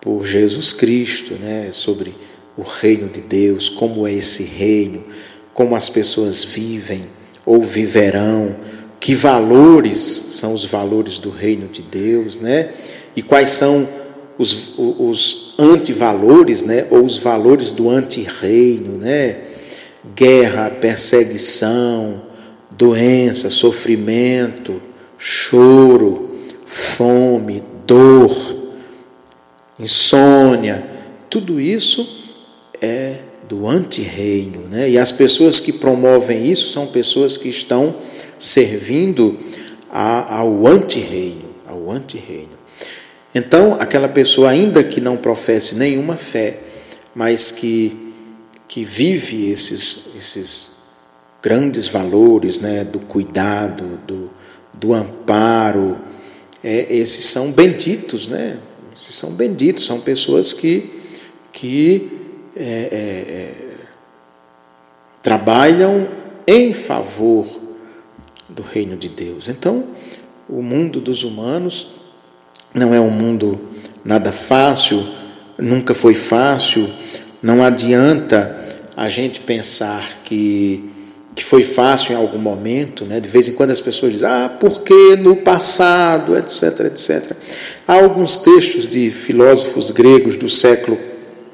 [0.00, 2.14] por Jesus Cristo, né, sobre
[2.56, 5.04] o reino de Deus, como é esse reino,
[5.52, 7.02] como as pessoas vivem
[7.44, 8.56] ou viverão,
[8.98, 12.70] que valores são os valores do reino de Deus, né?
[13.14, 13.86] E quais são
[14.38, 19.38] os, os antivalores, né, ou os valores do antirreino, né?
[20.14, 22.22] Guerra, perseguição,
[22.70, 24.80] doença, sofrimento,
[25.16, 26.30] choro,
[26.66, 28.56] fome, dor,
[29.78, 30.86] insônia,
[31.30, 32.24] tudo isso
[32.80, 33.18] é
[33.48, 34.90] do antirreino, né?
[34.90, 37.94] E as pessoas que promovem isso são pessoas que estão
[38.38, 39.38] servindo
[39.90, 42.54] a, ao antirreino, ao antirreino.
[43.34, 46.60] Então, aquela pessoa, ainda que não professe nenhuma fé,
[47.14, 48.14] mas que,
[48.68, 50.70] que vive esses, esses
[51.42, 54.30] grandes valores né, do cuidado, do,
[54.72, 55.98] do amparo,
[56.62, 58.58] é, esses são benditos, né?
[58.94, 61.02] Esses são benditos, são pessoas que,
[61.52, 62.12] que
[62.56, 63.64] é, é, é
[65.20, 66.06] trabalham
[66.46, 67.60] em favor
[68.48, 69.48] do reino de Deus.
[69.48, 69.88] Então,
[70.48, 71.94] o mundo dos humanos
[72.74, 73.60] não é um mundo
[74.04, 75.06] nada fácil,
[75.56, 76.90] nunca foi fácil.
[77.40, 78.56] Não adianta
[78.96, 80.90] a gente pensar que,
[81.34, 83.04] que foi fácil em algum momento.
[83.04, 83.20] Né?
[83.20, 87.32] De vez em quando as pessoas dizem, ah, porque no passado, etc, etc.
[87.86, 90.98] Há alguns textos de filósofos gregos do século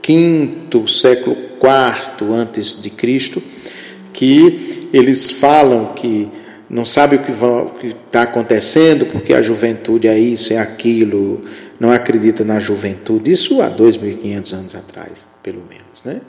[0.03, 3.43] V, século IV antes de Cristo,
[4.13, 6.29] que eles falam que
[6.71, 11.43] não sabe o que está acontecendo, porque a juventude é isso, é aquilo,
[11.81, 13.33] não acredita na juventude.
[13.33, 16.05] Isso há 2.500 anos atrás, pelo menos.
[16.05, 16.21] Né?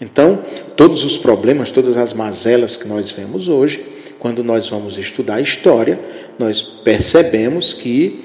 [0.00, 0.42] Então,
[0.76, 3.86] todos os problemas, todas as mazelas que nós vemos hoje,
[4.18, 6.00] quando nós vamos estudar história,
[6.36, 8.24] nós percebemos que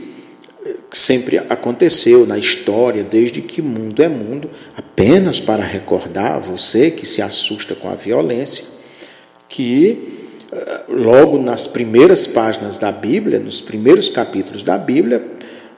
[0.91, 7.21] sempre aconteceu na história, desde que mundo é mundo, apenas para recordar você que se
[7.21, 8.65] assusta com a violência,
[9.47, 10.20] que
[10.87, 15.25] logo nas primeiras páginas da Bíblia, nos primeiros capítulos da Bíblia,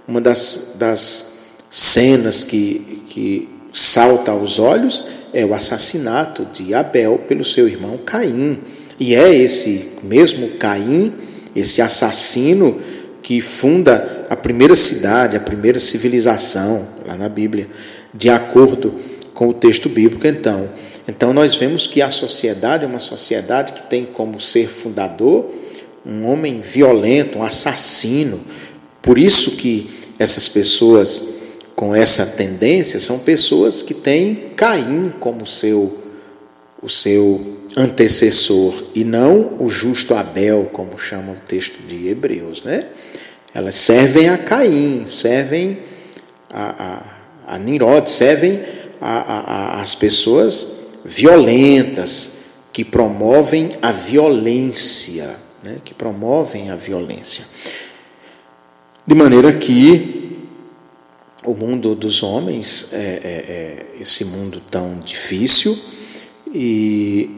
[0.07, 1.33] uma das, das
[1.69, 8.59] cenas que, que salta aos olhos é o assassinato de Abel pelo seu irmão Caim.
[8.99, 11.13] E é esse mesmo Caim,
[11.55, 12.79] esse assassino,
[13.21, 17.67] que funda a primeira cidade, a primeira civilização, lá na Bíblia,
[18.13, 20.27] de acordo com o texto bíblico.
[20.27, 20.69] Então,
[21.07, 25.49] então nós vemos que a sociedade é uma sociedade que tem como ser fundador
[26.05, 28.39] um homem violento, um assassino.
[29.01, 31.25] Por isso que essas pessoas
[31.75, 35.99] com essa tendência são pessoas que têm Caim como seu
[36.81, 42.83] o seu antecessor e não o justo Abel, como chama o texto de Hebreus, né?
[43.53, 45.79] Elas servem a Caim, servem
[46.51, 47.05] a,
[47.47, 48.59] a, a Nirod, servem
[49.05, 50.71] a, a, as pessoas
[51.03, 55.77] violentas, que promovem a violência, né?
[55.83, 57.45] que promovem a violência.
[59.05, 60.47] De maneira que
[61.45, 65.77] o mundo dos homens é, é, é esse mundo tão difícil
[66.51, 67.29] e,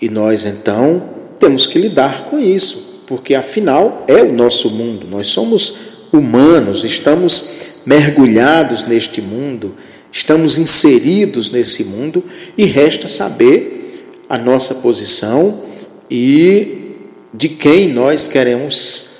[0.00, 1.08] e nós então
[1.40, 5.76] temos que lidar com isso, porque afinal é o nosso mundo, nós somos
[6.12, 9.74] humanos, estamos mergulhados neste mundo,
[10.12, 12.24] estamos inseridos nesse mundo
[12.56, 15.64] e resta saber a nossa posição
[16.10, 16.96] e
[17.32, 19.10] de quem nós queremos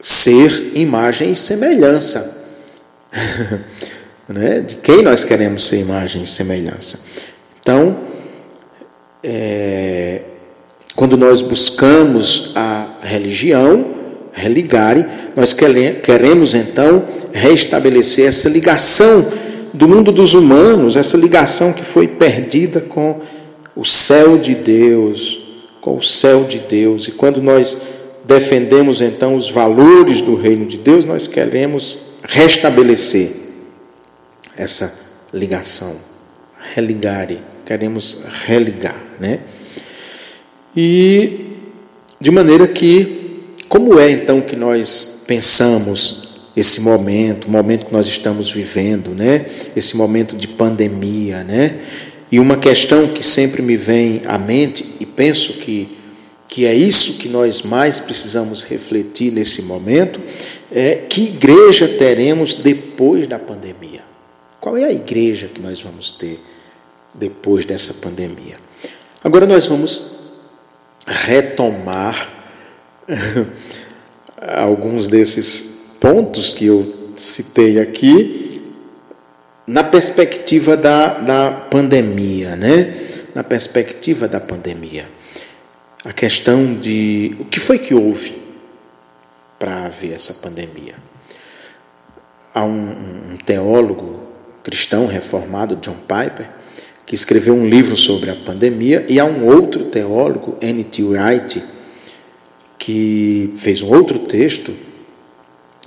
[0.00, 2.44] ser imagem e semelhança.
[4.28, 4.60] né?
[4.60, 7.00] De quem nós queremos ser imagem e semelhança.
[7.60, 7.98] Então,
[9.22, 10.22] é,
[10.94, 13.94] quando nós buscamos a religião,
[14.32, 19.26] religare, nós queremos então restabelecer essa ligação
[19.72, 23.20] do mundo dos humanos, essa ligação que foi perdida com
[23.74, 25.40] o céu de Deus,
[25.80, 27.08] com o céu de Deus.
[27.08, 27.80] E quando nós
[28.24, 33.30] defendemos então os valores do reino de Deus, nós queremos restabelecer
[34.56, 34.92] essa
[35.32, 35.96] ligação,
[36.74, 39.40] religare, queremos religar, né?
[40.74, 41.56] E
[42.20, 46.25] de maneira que, como é então que nós pensamos
[46.56, 49.44] esse momento, o momento que nós estamos vivendo, né?
[49.76, 51.80] Esse momento de pandemia, né?
[52.32, 55.96] E uma questão que sempre me vem à mente e penso que
[56.48, 60.20] que é isso que nós mais precisamos refletir nesse momento,
[60.70, 64.02] é que igreja teremos depois da pandemia?
[64.60, 66.40] Qual é a igreja que nós vamos ter
[67.12, 68.56] depois dessa pandemia?
[69.22, 70.14] Agora nós vamos
[71.06, 72.32] retomar
[74.40, 78.62] alguns desses pontos que eu citei aqui
[79.66, 82.94] na perspectiva da, da pandemia, né?
[83.34, 85.08] Na perspectiva da pandemia.
[86.04, 88.36] A questão de o que foi que houve
[89.58, 90.94] para haver essa pandemia.
[92.54, 94.20] Há um, um teólogo
[94.62, 96.48] cristão reformado, John Piper,
[97.04, 101.04] que escreveu um livro sobre a pandemia, e há um outro teólogo, N.T.
[101.04, 101.62] Wright,
[102.78, 104.72] que fez um outro texto.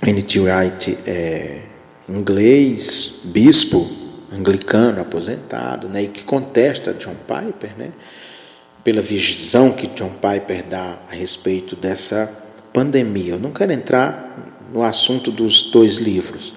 [0.02, 0.40] N.T.
[0.40, 1.60] Wright é
[2.08, 3.88] inglês, bispo
[4.32, 7.92] anglicano aposentado, né, e que contesta John Piper, né,
[8.82, 12.32] pela visão que John Piper dá a respeito dessa
[12.72, 13.34] pandemia.
[13.34, 16.54] Eu não quero entrar no assunto dos dois livros,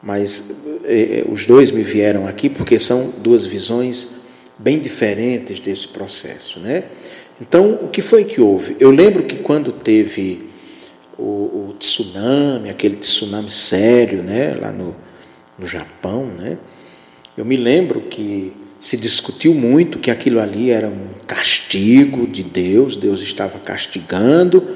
[0.00, 0.50] mas
[0.84, 4.22] eh, os dois me vieram aqui porque são duas visões
[4.58, 6.84] bem diferentes desse processo, né?
[7.40, 8.76] Então, o que foi que houve?
[8.78, 10.51] Eu lembro que quando teve
[11.22, 14.96] o, o tsunami, aquele tsunami sério, né, lá no,
[15.58, 16.58] no Japão, né?
[17.36, 22.96] Eu me lembro que se discutiu muito que aquilo ali era um castigo de Deus,
[22.96, 24.66] Deus estava castigando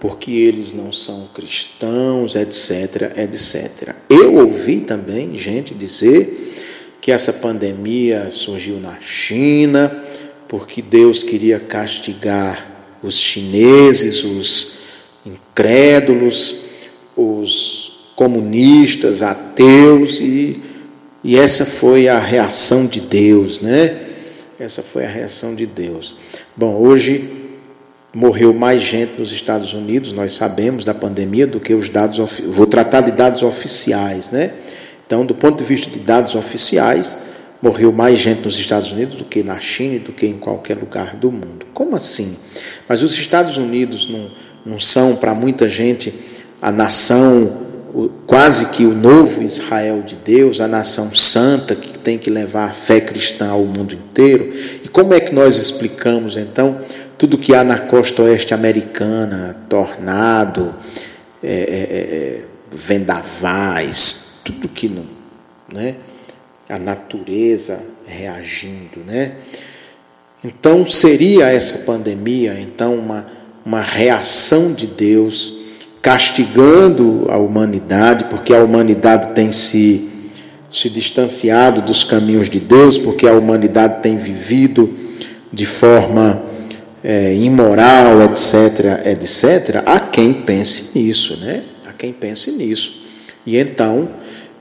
[0.00, 3.94] porque eles não são cristãos, etc, etc.
[4.10, 6.52] Eu ouvi também gente dizer
[7.00, 10.04] que essa pandemia surgiu na China,
[10.48, 14.81] porque Deus queria castigar os chineses, os
[15.24, 16.56] incrédulos,
[17.16, 20.60] os comunistas, ateus, e,
[21.22, 23.98] e essa foi a reação de Deus, né?
[24.58, 26.14] Essa foi a reação de Deus.
[26.56, 27.30] Bom, hoje
[28.14, 32.18] morreu mais gente nos Estados Unidos, nós sabemos da pandemia, do que os dados.
[32.46, 34.52] Vou tratar de dados oficiais, né?
[35.06, 37.18] Então, do ponto de vista de dados oficiais,
[37.60, 40.76] morreu mais gente nos Estados Unidos do que na China e do que em qualquer
[40.76, 41.66] lugar do mundo.
[41.72, 42.36] Como assim?
[42.88, 44.30] Mas os Estados Unidos não,
[44.78, 46.14] são, para muita gente,
[46.60, 47.62] a nação,
[48.26, 52.72] quase que o novo Israel de Deus, a nação santa que tem que levar a
[52.72, 54.52] fé cristã ao mundo inteiro.
[54.84, 56.80] E como é que nós explicamos, então,
[57.18, 60.74] tudo que há na costa oeste americana, tornado,
[61.42, 65.06] é, é, é, é, vendavais, tudo que não,
[65.72, 65.96] né?
[66.68, 69.36] A natureza reagindo, né?
[70.44, 75.54] Então seria essa pandemia então uma uma reação de Deus
[76.00, 80.10] castigando a humanidade, porque a humanidade tem se
[80.72, 84.92] se distanciado dos caminhos de Deus, porque a humanidade tem vivido
[85.52, 86.42] de forma
[87.04, 91.64] é, imoral, etc., etc., há quem pense nisso, né?
[91.86, 93.02] Há quem pense nisso.
[93.44, 94.08] E então,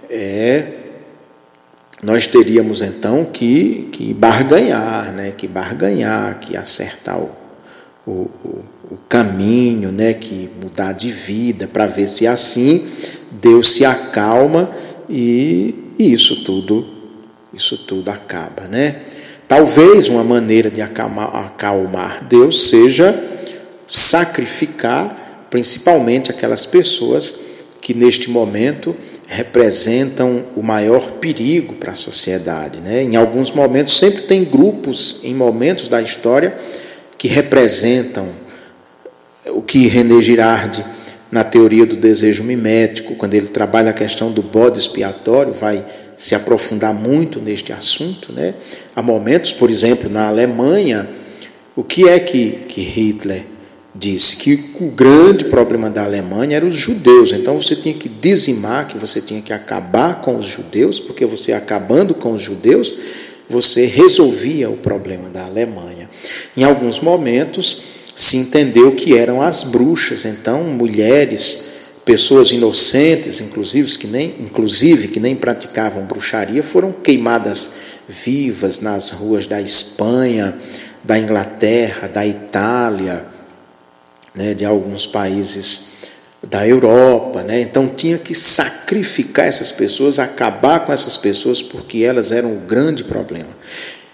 [0.10, 0.68] é,
[2.04, 5.32] nós teríamos então que, que barganhar, né?
[5.32, 7.32] Que barganhar, que acertar o,
[8.06, 8.66] o, o
[9.10, 10.14] caminho, né?
[10.14, 12.88] Que mudar de vida, para ver se assim
[13.32, 14.72] Deus se acalma
[15.10, 16.86] e, e isso tudo,
[17.54, 19.02] isso tudo acaba, né?
[19.48, 23.14] Talvez uma maneira de acalmar, acalmar Deus seja
[23.86, 27.36] sacrificar principalmente aquelas pessoas
[27.82, 28.96] que neste momento
[29.28, 32.80] representam o maior perigo para a sociedade.
[32.80, 33.04] Né?
[33.04, 36.56] Em alguns momentos, sempre tem grupos, em momentos da história,
[37.18, 38.30] que representam
[39.48, 40.84] o que René Girardi,
[41.32, 45.86] na teoria do desejo mimético, quando ele trabalha a questão do bode expiatório, vai
[46.18, 48.34] se aprofundar muito neste assunto.
[48.34, 48.54] Né?
[48.96, 51.10] Há momentos, por exemplo, na Alemanha,
[51.76, 53.44] o que é que, que Hitler
[53.96, 54.36] disse?
[54.36, 57.32] Que o grande problema da Alemanha eram os judeus.
[57.32, 61.54] Então você tinha que dizimar, que você tinha que acabar com os judeus, porque você
[61.54, 62.94] acabando com os judeus,
[63.50, 66.10] você resolvia o problema da Alemanha.
[66.56, 67.82] Em alguns momentos
[68.16, 71.64] se entendeu que eram as bruxas, então mulheres,
[72.04, 77.74] pessoas inocentes, inclusive que nem, inclusive que nem praticavam bruxaria, foram queimadas
[78.08, 80.58] vivas nas ruas da Espanha,
[81.04, 83.26] da Inglaterra, da Itália,
[84.36, 85.92] né, de alguns países
[86.48, 87.62] da Europa, né?
[87.62, 93.04] Então tinha que sacrificar essas pessoas, acabar com essas pessoas, porque elas eram o grande
[93.04, 93.50] problema.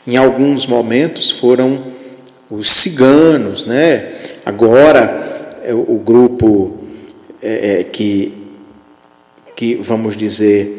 [0.05, 1.85] Em alguns momentos foram
[2.49, 4.13] os ciganos, né?
[4.45, 6.77] Agora é o grupo
[7.41, 8.45] é, é, que
[9.55, 10.77] que vamos dizer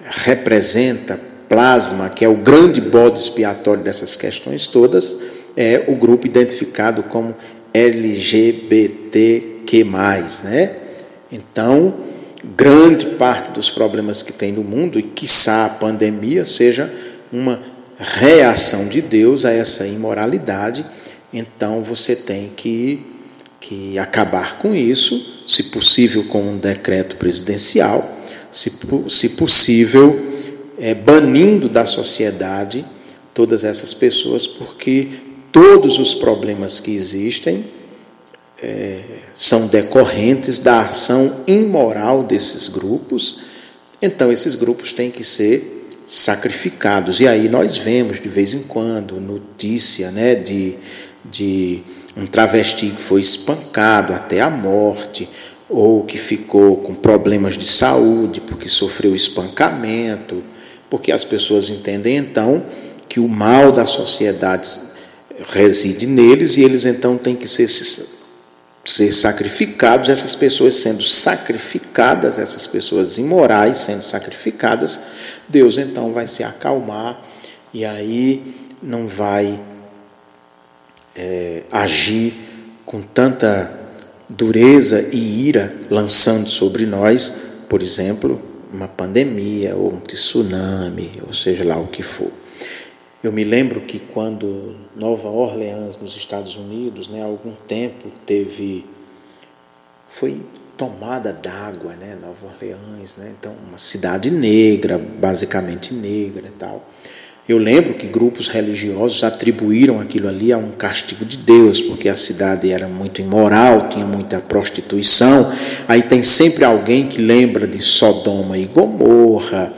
[0.00, 1.18] representa,
[1.48, 5.16] plasma, que é o grande bode expiatório dessas questões todas,
[5.56, 7.34] é o grupo identificado como
[7.72, 9.84] LGBTQ+,
[10.44, 10.76] né?
[11.32, 11.94] Então,
[12.56, 16.92] grande parte dos problemas que tem no mundo, e quiçá a pandemia, seja
[17.32, 17.60] uma
[17.98, 20.84] reação de Deus a essa imoralidade,
[21.32, 23.04] então você tem que,
[23.60, 28.16] que acabar com isso, se possível com um decreto presidencial,
[28.50, 28.72] se,
[29.08, 30.20] se possível
[30.78, 32.84] é, banindo da sociedade
[33.32, 35.08] todas essas pessoas, porque
[35.52, 37.64] todos os problemas que existem
[38.62, 39.02] é,
[39.34, 43.40] são decorrentes da ação imoral desses grupos,
[44.00, 45.75] então esses grupos têm que ser
[46.06, 47.20] sacrificados.
[47.20, 50.76] E aí nós vemos de vez em quando notícia né, de,
[51.24, 51.82] de
[52.16, 55.28] um travesti que foi espancado até a morte,
[55.68, 60.42] ou que ficou com problemas de saúde porque sofreu espancamento,
[60.88, 62.64] porque as pessoas entendem então
[63.08, 64.68] que o mal da sociedade
[65.48, 67.68] reside neles e eles então têm que ser,
[68.86, 75.06] ser sacrificados, essas pessoas sendo sacrificadas, essas pessoas imorais sendo sacrificadas,
[75.48, 77.20] Deus então vai se acalmar
[77.72, 79.60] e aí não vai
[81.14, 82.34] é, agir
[82.84, 83.70] com tanta
[84.28, 87.36] dureza e ira lançando sobre nós,
[87.68, 88.40] por exemplo,
[88.72, 92.30] uma pandemia ou um tsunami, ou seja lá o que for.
[93.22, 98.86] Eu me lembro que quando Nova Orleans, nos Estados Unidos, né, há algum tempo teve.
[100.08, 100.40] foi
[100.76, 106.88] tomada d'água, né, Nova Orleans, né, então uma cidade negra, basicamente negra e tal.
[107.48, 112.16] Eu lembro que grupos religiosos atribuíram aquilo ali a um castigo de Deus, porque a
[112.16, 115.52] cidade era muito imoral, tinha muita prostituição.
[115.86, 119.72] Aí tem sempre alguém que lembra de Sodoma e Gomorra,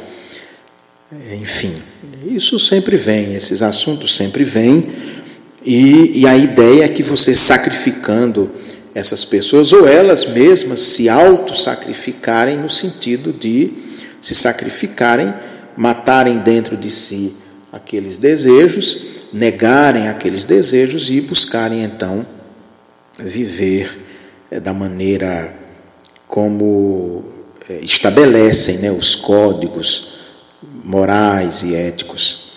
[1.39, 1.75] enfim.
[2.27, 4.91] Isso sempre vem, esses assuntos sempre vêm,
[5.65, 8.51] e, e a ideia é que você sacrificando
[8.95, 13.73] essas pessoas, ou elas mesmas se auto-sacrificarem, no sentido de
[14.21, 15.33] se sacrificarem,
[15.77, 17.37] matarem dentro de si
[17.71, 19.01] aqueles desejos,
[19.33, 22.27] negarem aqueles desejos e buscarem então
[23.19, 24.07] viver
[24.51, 25.55] eh, da maneira
[26.27, 27.25] como
[27.69, 30.18] eh, estabelecem né, os códigos
[30.89, 32.51] morais e éticos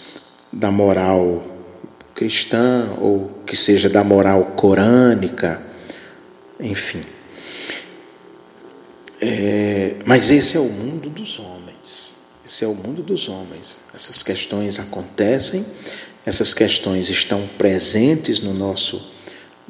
[0.53, 1.43] da moral
[2.15, 5.61] cristã ou que seja da moral corânica,
[6.57, 7.03] enfim.
[9.19, 12.15] É, mas esse é o mundo dos homens.
[12.45, 13.79] Esse é o mundo dos homens.
[13.93, 15.65] Essas questões acontecem,
[16.25, 19.11] essas questões estão presentes no nosso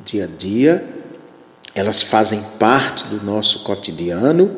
[0.06, 0.88] dia a dia,
[1.74, 4.56] elas fazem parte do nosso cotidiano.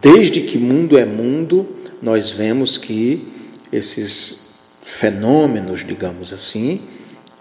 [0.00, 3.28] Desde que mundo é mundo, nós vemos que
[3.72, 4.48] esses
[4.82, 6.80] fenômenos, digamos assim,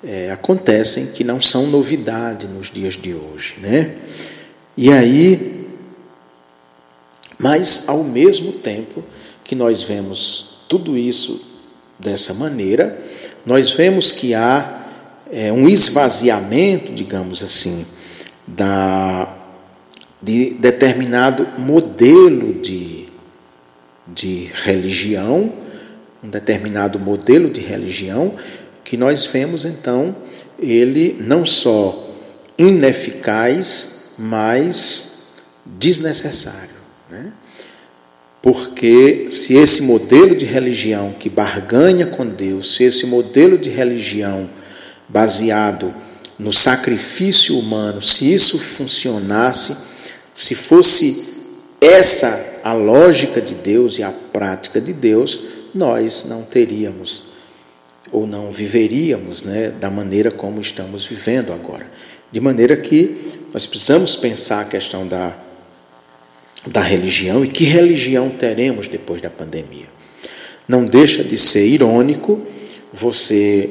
[0.03, 3.95] é, acontecem que não são novidade nos dias de hoje, né?
[4.75, 5.67] E aí,
[7.39, 9.03] mas ao mesmo tempo
[9.43, 11.41] que nós vemos tudo isso
[11.97, 12.99] dessa maneira,
[13.45, 14.85] nós vemos que há
[15.31, 17.85] é, um esvaziamento, digamos assim,
[18.45, 19.35] da,
[20.21, 22.96] de determinado modelo de
[24.13, 25.51] de religião,
[26.23, 28.33] um determinado modelo de religião,
[28.83, 30.15] que nós vemos então
[30.59, 32.09] ele não só
[32.57, 35.33] ineficaz, mas
[35.65, 36.77] desnecessário.
[37.09, 37.31] Né?
[38.41, 44.49] Porque se esse modelo de religião que barganha com Deus, se esse modelo de religião
[45.07, 45.93] baseado
[46.39, 49.75] no sacrifício humano, se isso funcionasse,
[50.33, 51.27] se fosse
[51.81, 55.41] essa a lógica de Deus e a prática de Deus,
[55.73, 57.27] nós não teríamos
[58.11, 61.89] ou não viveríamos né, da maneira como estamos vivendo agora.
[62.29, 65.33] De maneira que nós precisamos pensar a questão da,
[66.65, 69.87] da religião e que religião teremos depois da pandemia.
[70.67, 72.41] Não deixa de ser irônico
[72.91, 73.69] você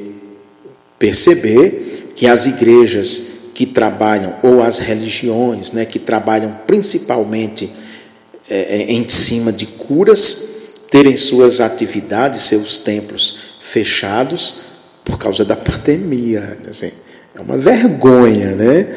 [0.97, 7.71] perceber que as igrejas que trabalham, ou as religiões né, que trabalham principalmente
[8.49, 10.47] é, é em cima de curas,
[10.89, 14.55] terem suas atividades, seus templos fechados
[15.03, 16.57] por causa da pandemia.
[16.69, 16.91] Assim,
[17.37, 18.87] é uma vergonha, né?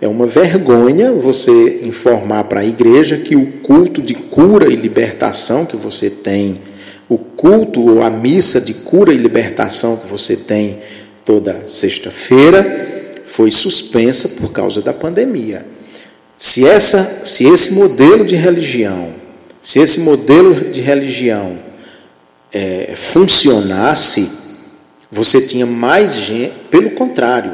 [0.00, 5.66] É uma vergonha você informar para a igreja que o culto de cura e libertação
[5.66, 6.62] que você tem,
[7.08, 10.78] o culto ou a missa de cura e libertação que você tem
[11.24, 15.66] toda sexta-feira, foi suspensa por causa da pandemia.
[16.42, 19.12] Se, essa, se esse modelo de religião,
[19.60, 21.58] se esse modelo de religião
[22.50, 24.26] é, funcionasse,
[25.10, 27.52] você tinha mais gente, pelo contrário,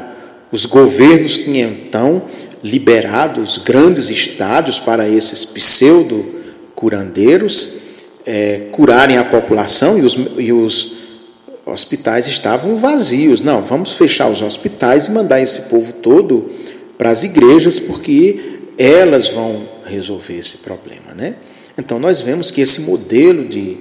[0.53, 2.21] os governos tinham então
[2.63, 7.73] liberado os grandes estádios para esses pseudo-curandeiros
[8.25, 10.93] é, curarem a população e os, e os
[11.65, 13.41] hospitais estavam vazios.
[13.41, 16.49] Não, vamos fechar os hospitais e mandar esse povo todo
[16.97, 21.13] para as igrejas, porque elas vão resolver esse problema.
[21.15, 21.35] Né?
[21.77, 23.77] Então, nós vemos que esse modelo de,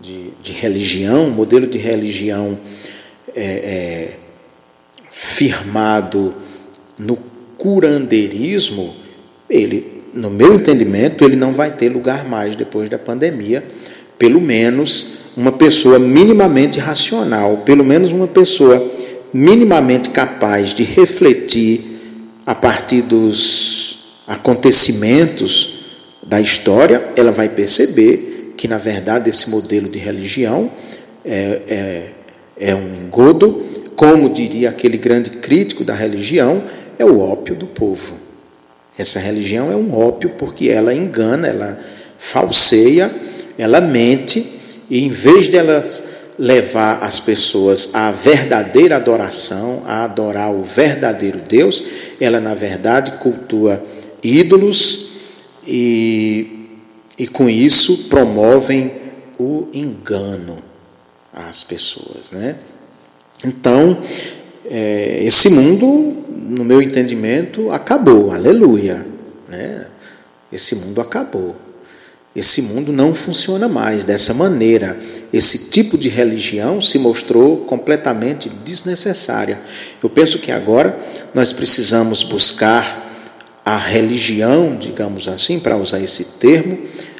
[0.00, 2.58] de, de religião, modelo de religião
[3.34, 4.16] é, é,
[5.10, 6.34] firmado
[6.98, 7.18] no
[7.56, 8.94] curandeirismo,
[9.48, 13.64] ele, no meu entendimento, ele não vai ter lugar mais depois da pandemia,
[14.18, 18.90] pelo menos uma pessoa minimamente racional, pelo menos uma pessoa
[19.32, 21.90] minimamente capaz de refletir
[22.44, 23.79] a partir dos
[24.30, 25.80] acontecimentos
[26.22, 30.70] da história, ela vai perceber que, na verdade, esse modelo de religião
[31.24, 33.64] é, é, é um engodo,
[33.96, 36.62] como diria aquele grande crítico da religião,
[36.96, 38.14] é o ópio do povo.
[38.96, 41.80] Essa religião é um ópio porque ela engana, ela
[42.16, 43.10] falseia,
[43.58, 44.46] ela mente,
[44.88, 45.88] e em vez dela
[46.38, 51.84] levar as pessoas à verdadeira adoração, a adorar o verdadeiro Deus,
[52.20, 53.82] ela na verdade cultua
[54.22, 55.10] ídolos
[55.66, 56.68] e,
[57.18, 58.92] e com isso promovem
[59.38, 60.58] o engano
[61.32, 62.56] às pessoas, né?
[63.44, 63.98] Então,
[64.66, 65.86] é, esse mundo,
[66.28, 69.06] no meu entendimento, acabou, aleluia.
[69.48, 69.86] Né?
[70.52, 71.56] Esse mundo acabou.
[72.36, 74.96] Esse mundo não funciona mais dessa maneira.
[75.32, 79.58] Esse tipo de religião se mostrou completamente desnecessária.
[80.02, 80.96] Eu penso que agora
[81.34, 83.09] nós precisamos buscar
[83.70, 86.76] a religião, digamos assim, para usar esse termo,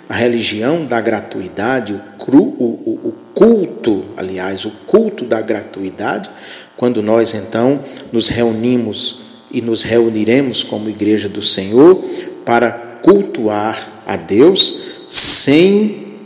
[0.09, 6.29] a religião da gratuidade, o, cru, o, o culto, aliás, o culto da gratuidade,
[6.77, 7.79] quando nós então
[8.11, 12.05] nos reunimos e nos reuniremos como igreja do Senhor
[12.45, 16.17] para cultuar a Deus sem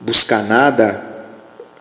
[0.00, 1.04] buscar nada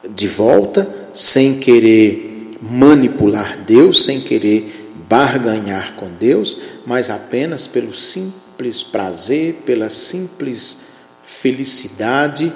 [0.10, 4.81] de volta, sem querer manipular Deus, sem querer
[5.12, 10.84] barganhar com Deus, mas apenas pelo simples prazer, pela simples
[11.22, 12.54] felicidade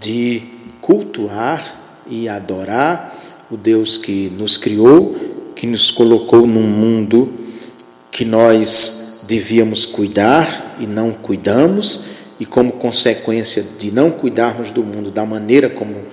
[0.00, 0.42] de
[0.80, 3.16] cultuar e adorar
[3.48, 5.14] o Deus que nos criou,
[5.54, 7.32] que nos colocou num mundo
[8.10, 12.04] que nós devíamos cuidar e não cuidamos,
[12.40, 16.04] e como consequência de não cuidarmos do mundo da maneira como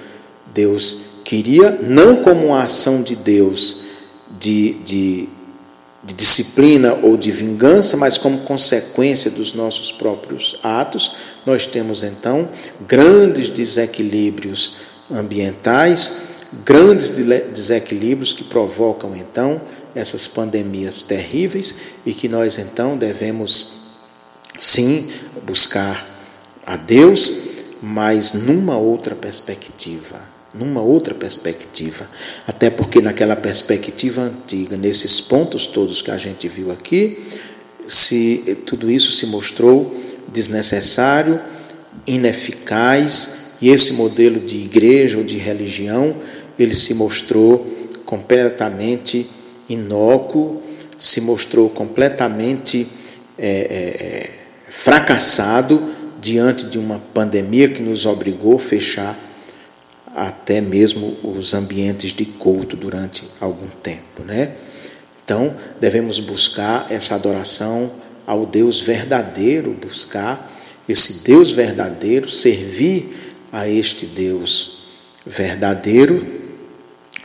[0.54, 3.82] Deus queria, não como uma ação de Deus
[4.40, 5.30] de, de,
[6.04, 12.50] de disciplina ou de vingança, mas como consequência dos nossos próprios atos, nós temos então
[12.86, 14.78] grandes desequilíbrios
[15.10, 16.34] ambientais
[16.64, 19.62] grandes desequilíbrios que provocam então
[19.96, 23.74] essas pandemias terríveis e que nós então devemos
[24.60, 25.12] sim
[25.46, 26.08] buscar
[26.66, 27.34] a Deus,
[27.82, 30.22] mas numa outra perspectiva,
[30.54, 32.08] numa outra perspectiva,
[32.46, 37.18] até porque naquela perspectiva antiga, nesses pontos todos que a gente viu aqui,
[37.88, 39.96] se tudo isso se mostrou
[40.28, 41.40] desnecessário,
[42.06, 46.16] ineficaz, e esse modelo de igreja ou de religião
[46.60, 47.66] ele se mostrou
[48.06, 49.28] completamente
[49.68, 50.62] inócuo,
[50.98, 52.88] se mostrou completamente
[53.38, 54.30] é, é, é,
[54.70, 55.82] fracassado
[56.22, 59.18] diante de uma pandemia que nos obrigou a fechar
[60.16, 64.54] até mesmo os ambientes de culto durante algum tempo, né?
[65.24, 67.92] Então, devemos buscar essa adoração
[68.28, 70.52] ao Deus verdadeiro, buscar
[70.88, 74.84] esse Deus verdadeiro, servir a este Deus
[75.26, 76.26] verdadeiro,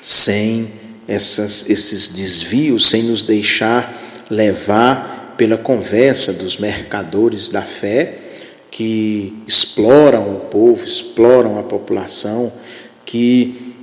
[0.00, 0.72] sem
[1.08, 3.96] essas, esses desvios, sem nos deixar
[4.30, 8.18] levar pela conversa dos mercadores da fé
[8.70, 12.52] que exploram o povo, exploram a população,
[13.08, 13.74] que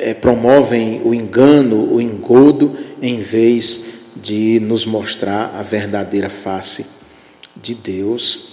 [0.00, 6.86] é, promovem o engano, o engodo, em vez de nos mostrar a verdadeira face
[7.60, 8.52] de Deus.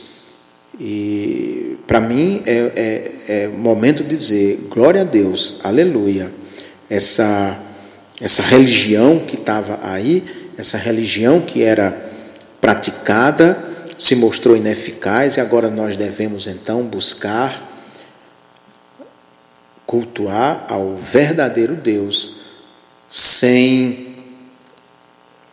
[0.80, 6.34] E para mim é, é, é momento de dizer glória a Deus, aleluia.
[6.89, 7.59] Essa,
[8.20, 10.24] essa religião que estava aí,
[10.57, 11.91] essa religião que era
[12.59, 13.65] praticada,
[13.99, 17.76] se mostrou ineficaz e agora nós devemos então buscar
[19.88, 22.35] cultuar ao verdadeiro Deus
[23.09, 24.17] sem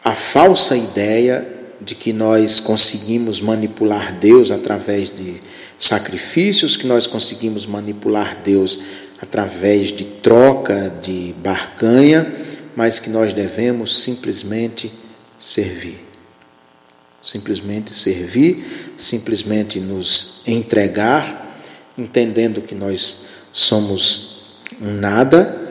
[0.04, 1.48] a falsa ideia
[1.80, 5.40] de que nós conseguimos manipular Deus através de
[5.78, 8.80] sacrifícios, que nós conseguimos manipular Deus
[9.20, 12.32] através de troca, de barganha,
[12.74, 14.92] mas que nós devemos simplesmente
[15.38, 16.00] servir.
[17.22, 21.58] Simplesmente servir, simplesmente nos entregar,
[21.96, 23.23] entendendo que nós
[23.54, 24.40] somos
[24.82, 25.62] um nada,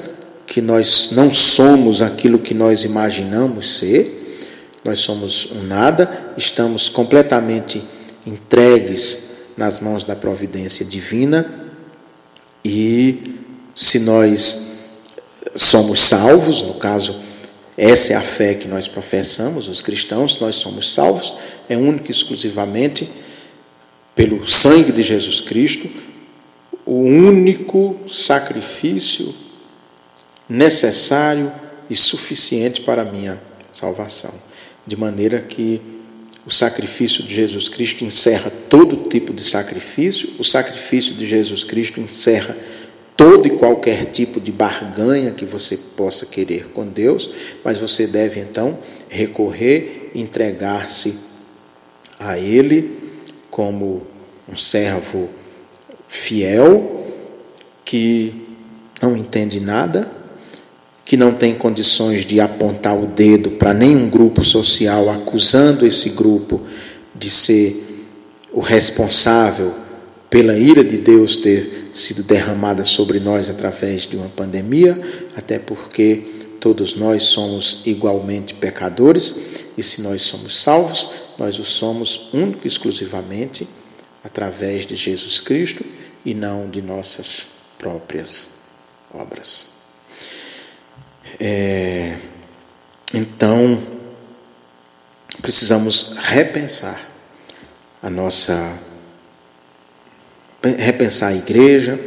[0.48, 4.48] que nós não somos aquilo que nós imaginamos ser,
[4.86, 7.84] nós somos um nada, estamos completamente
[8.26, 11.74] entregues nas mãos da providência divina
[12.64, 13.36] e
[13.76, 14.66] se nós
[15.54, 17.20] somos salvos, no caso,
[17.78, 21.34] essa é a fé que nós professamos, os cristãos, nós somos salvos,
[21.68, 23.10] é único e exclusivamente
[24.16, 25.90] pelo sangue de Jesus Cristo,
[26.86, 29.34] o único sacrifício
[30.50, 31.52] necessário
[31.90, 34.34] e suficiente para a minha salvação.
[34.86, 35.82] De maneira que
[36.46, 42.02] o sacrifício de Jesus Cristo encerra todo tipo de sacrifício, o sacrifício de Jesus Cristo
[42.02, 42.58] encerra
[43.16, 47.30] todo e qualquer tipo de barganha que você possa querer com Deus,
[47.64, 48.78] mas você deve então
[49.08, 51.20] recorrer, entregar-se
[52.20, 53.00] a Ele
[53.50, 54.06] como
[54.50, 55.30] um servo
[56.14, 57.08] fiel,
[57.84, 58.36] que
[59.02, 60.08] não entende nada,
[61.04, 66.62] que não tem condições de apontar o dedo para nenhum grupo social, acusando esse grupo
[67.16, 68.08] de ser
[68.52, 69.74] o responsável
[70.30, 75.02] pela ira de Deus ter sido derramada sobre nós através de uma pandemia,
[75.36, 76.22] até porque
[76.60, 79.36] todos nós somos igualmente pecadores,
[79.76, 81.10] e se nós somos salvos,
[81.40, 83.68] nós o somos único e exclusivamente
[84.24, 85.84] através de Jesus Cristo
[86.26, 87.48] e não de nossas
[87.78, 88.50] próprias
[89.14, 89.74] obras.
[91.40, 92.18] É,
[93.14, 93.82] então,
[95.42, 97.00] precisamos repensar
[98.02, 98.80] a nossa
[100.78, 102.00] repensar a igreja,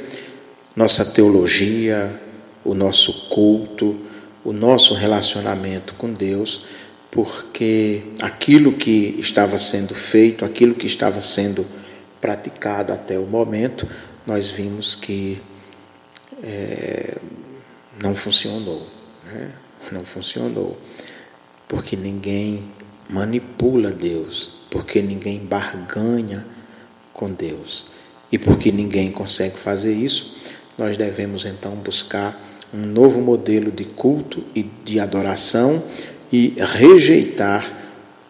[0.75, 2.19] nossa teologia,
[2.65, 4.01] o nosso culto,
[4.43, 6.65] o nosso relacionamento com Deus,
[7.11, 11.67] porque aquilo que estava sendo feito, aquilo que estava sendo
[12.21, 13.89] praticado até o momento,
[14.27, 15.41] nós vimos que
[16.43, 17.17] é,
[18.03, 18.87] não funcionou.
[19.25, 19.53] Né?
[19.93, 20.79] Não funcionou.
[21.69, 22.65] Porque ninguém
[23.09, 26.47] manipula Deus, porque ninguém barganha
[27.13, 27.87] com Deus.
[28.31, 30.37] E porque ninguém consegue fazer isso,
[30.77, 32.45] nós devemos então buscar
[32.75, 35.83] um novo modelo de culto e de adoração
[36.33, 37.73] e rejeitar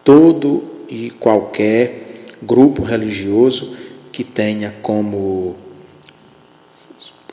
[0.03, 2.06] todo e qualquer
[2.41, 3.75] grupo religioso
[4.11, 5.55] que tenha como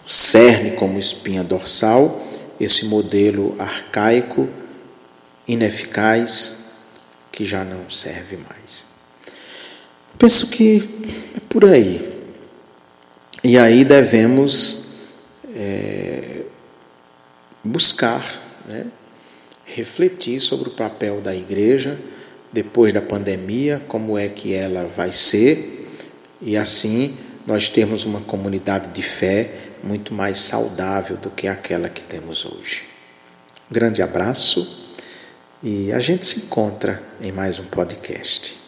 [0.06, 2.22] cerne, como espinha dorsal,
[2.60, 4.48] esse modelo arcaico,
[5.46, 6.72] ineficaz,
[7.32, 8.86] que já não serve mais.
[10.18, 10.88] Penso que
[11.36, 12.14] é por aí.
[13.42, 14.86] E aí devemos
[15.54, 16.42] é,
[17.62, 18.86] buscar, né,
[19.64, 21.98] refletir sobre o papel da igreja
[22.54, 25.90] depois da pandemia, como é que ela vai ser,
[26.40, 29.50] e assim nós termos uma comunidade de fé
[29.82, 32.84] muito mais saudável do que aquela que temos hoje.
[33.68, 34.88] Grande abraço
[35.62, 38.63] e a gente se encontra em mais um podcast.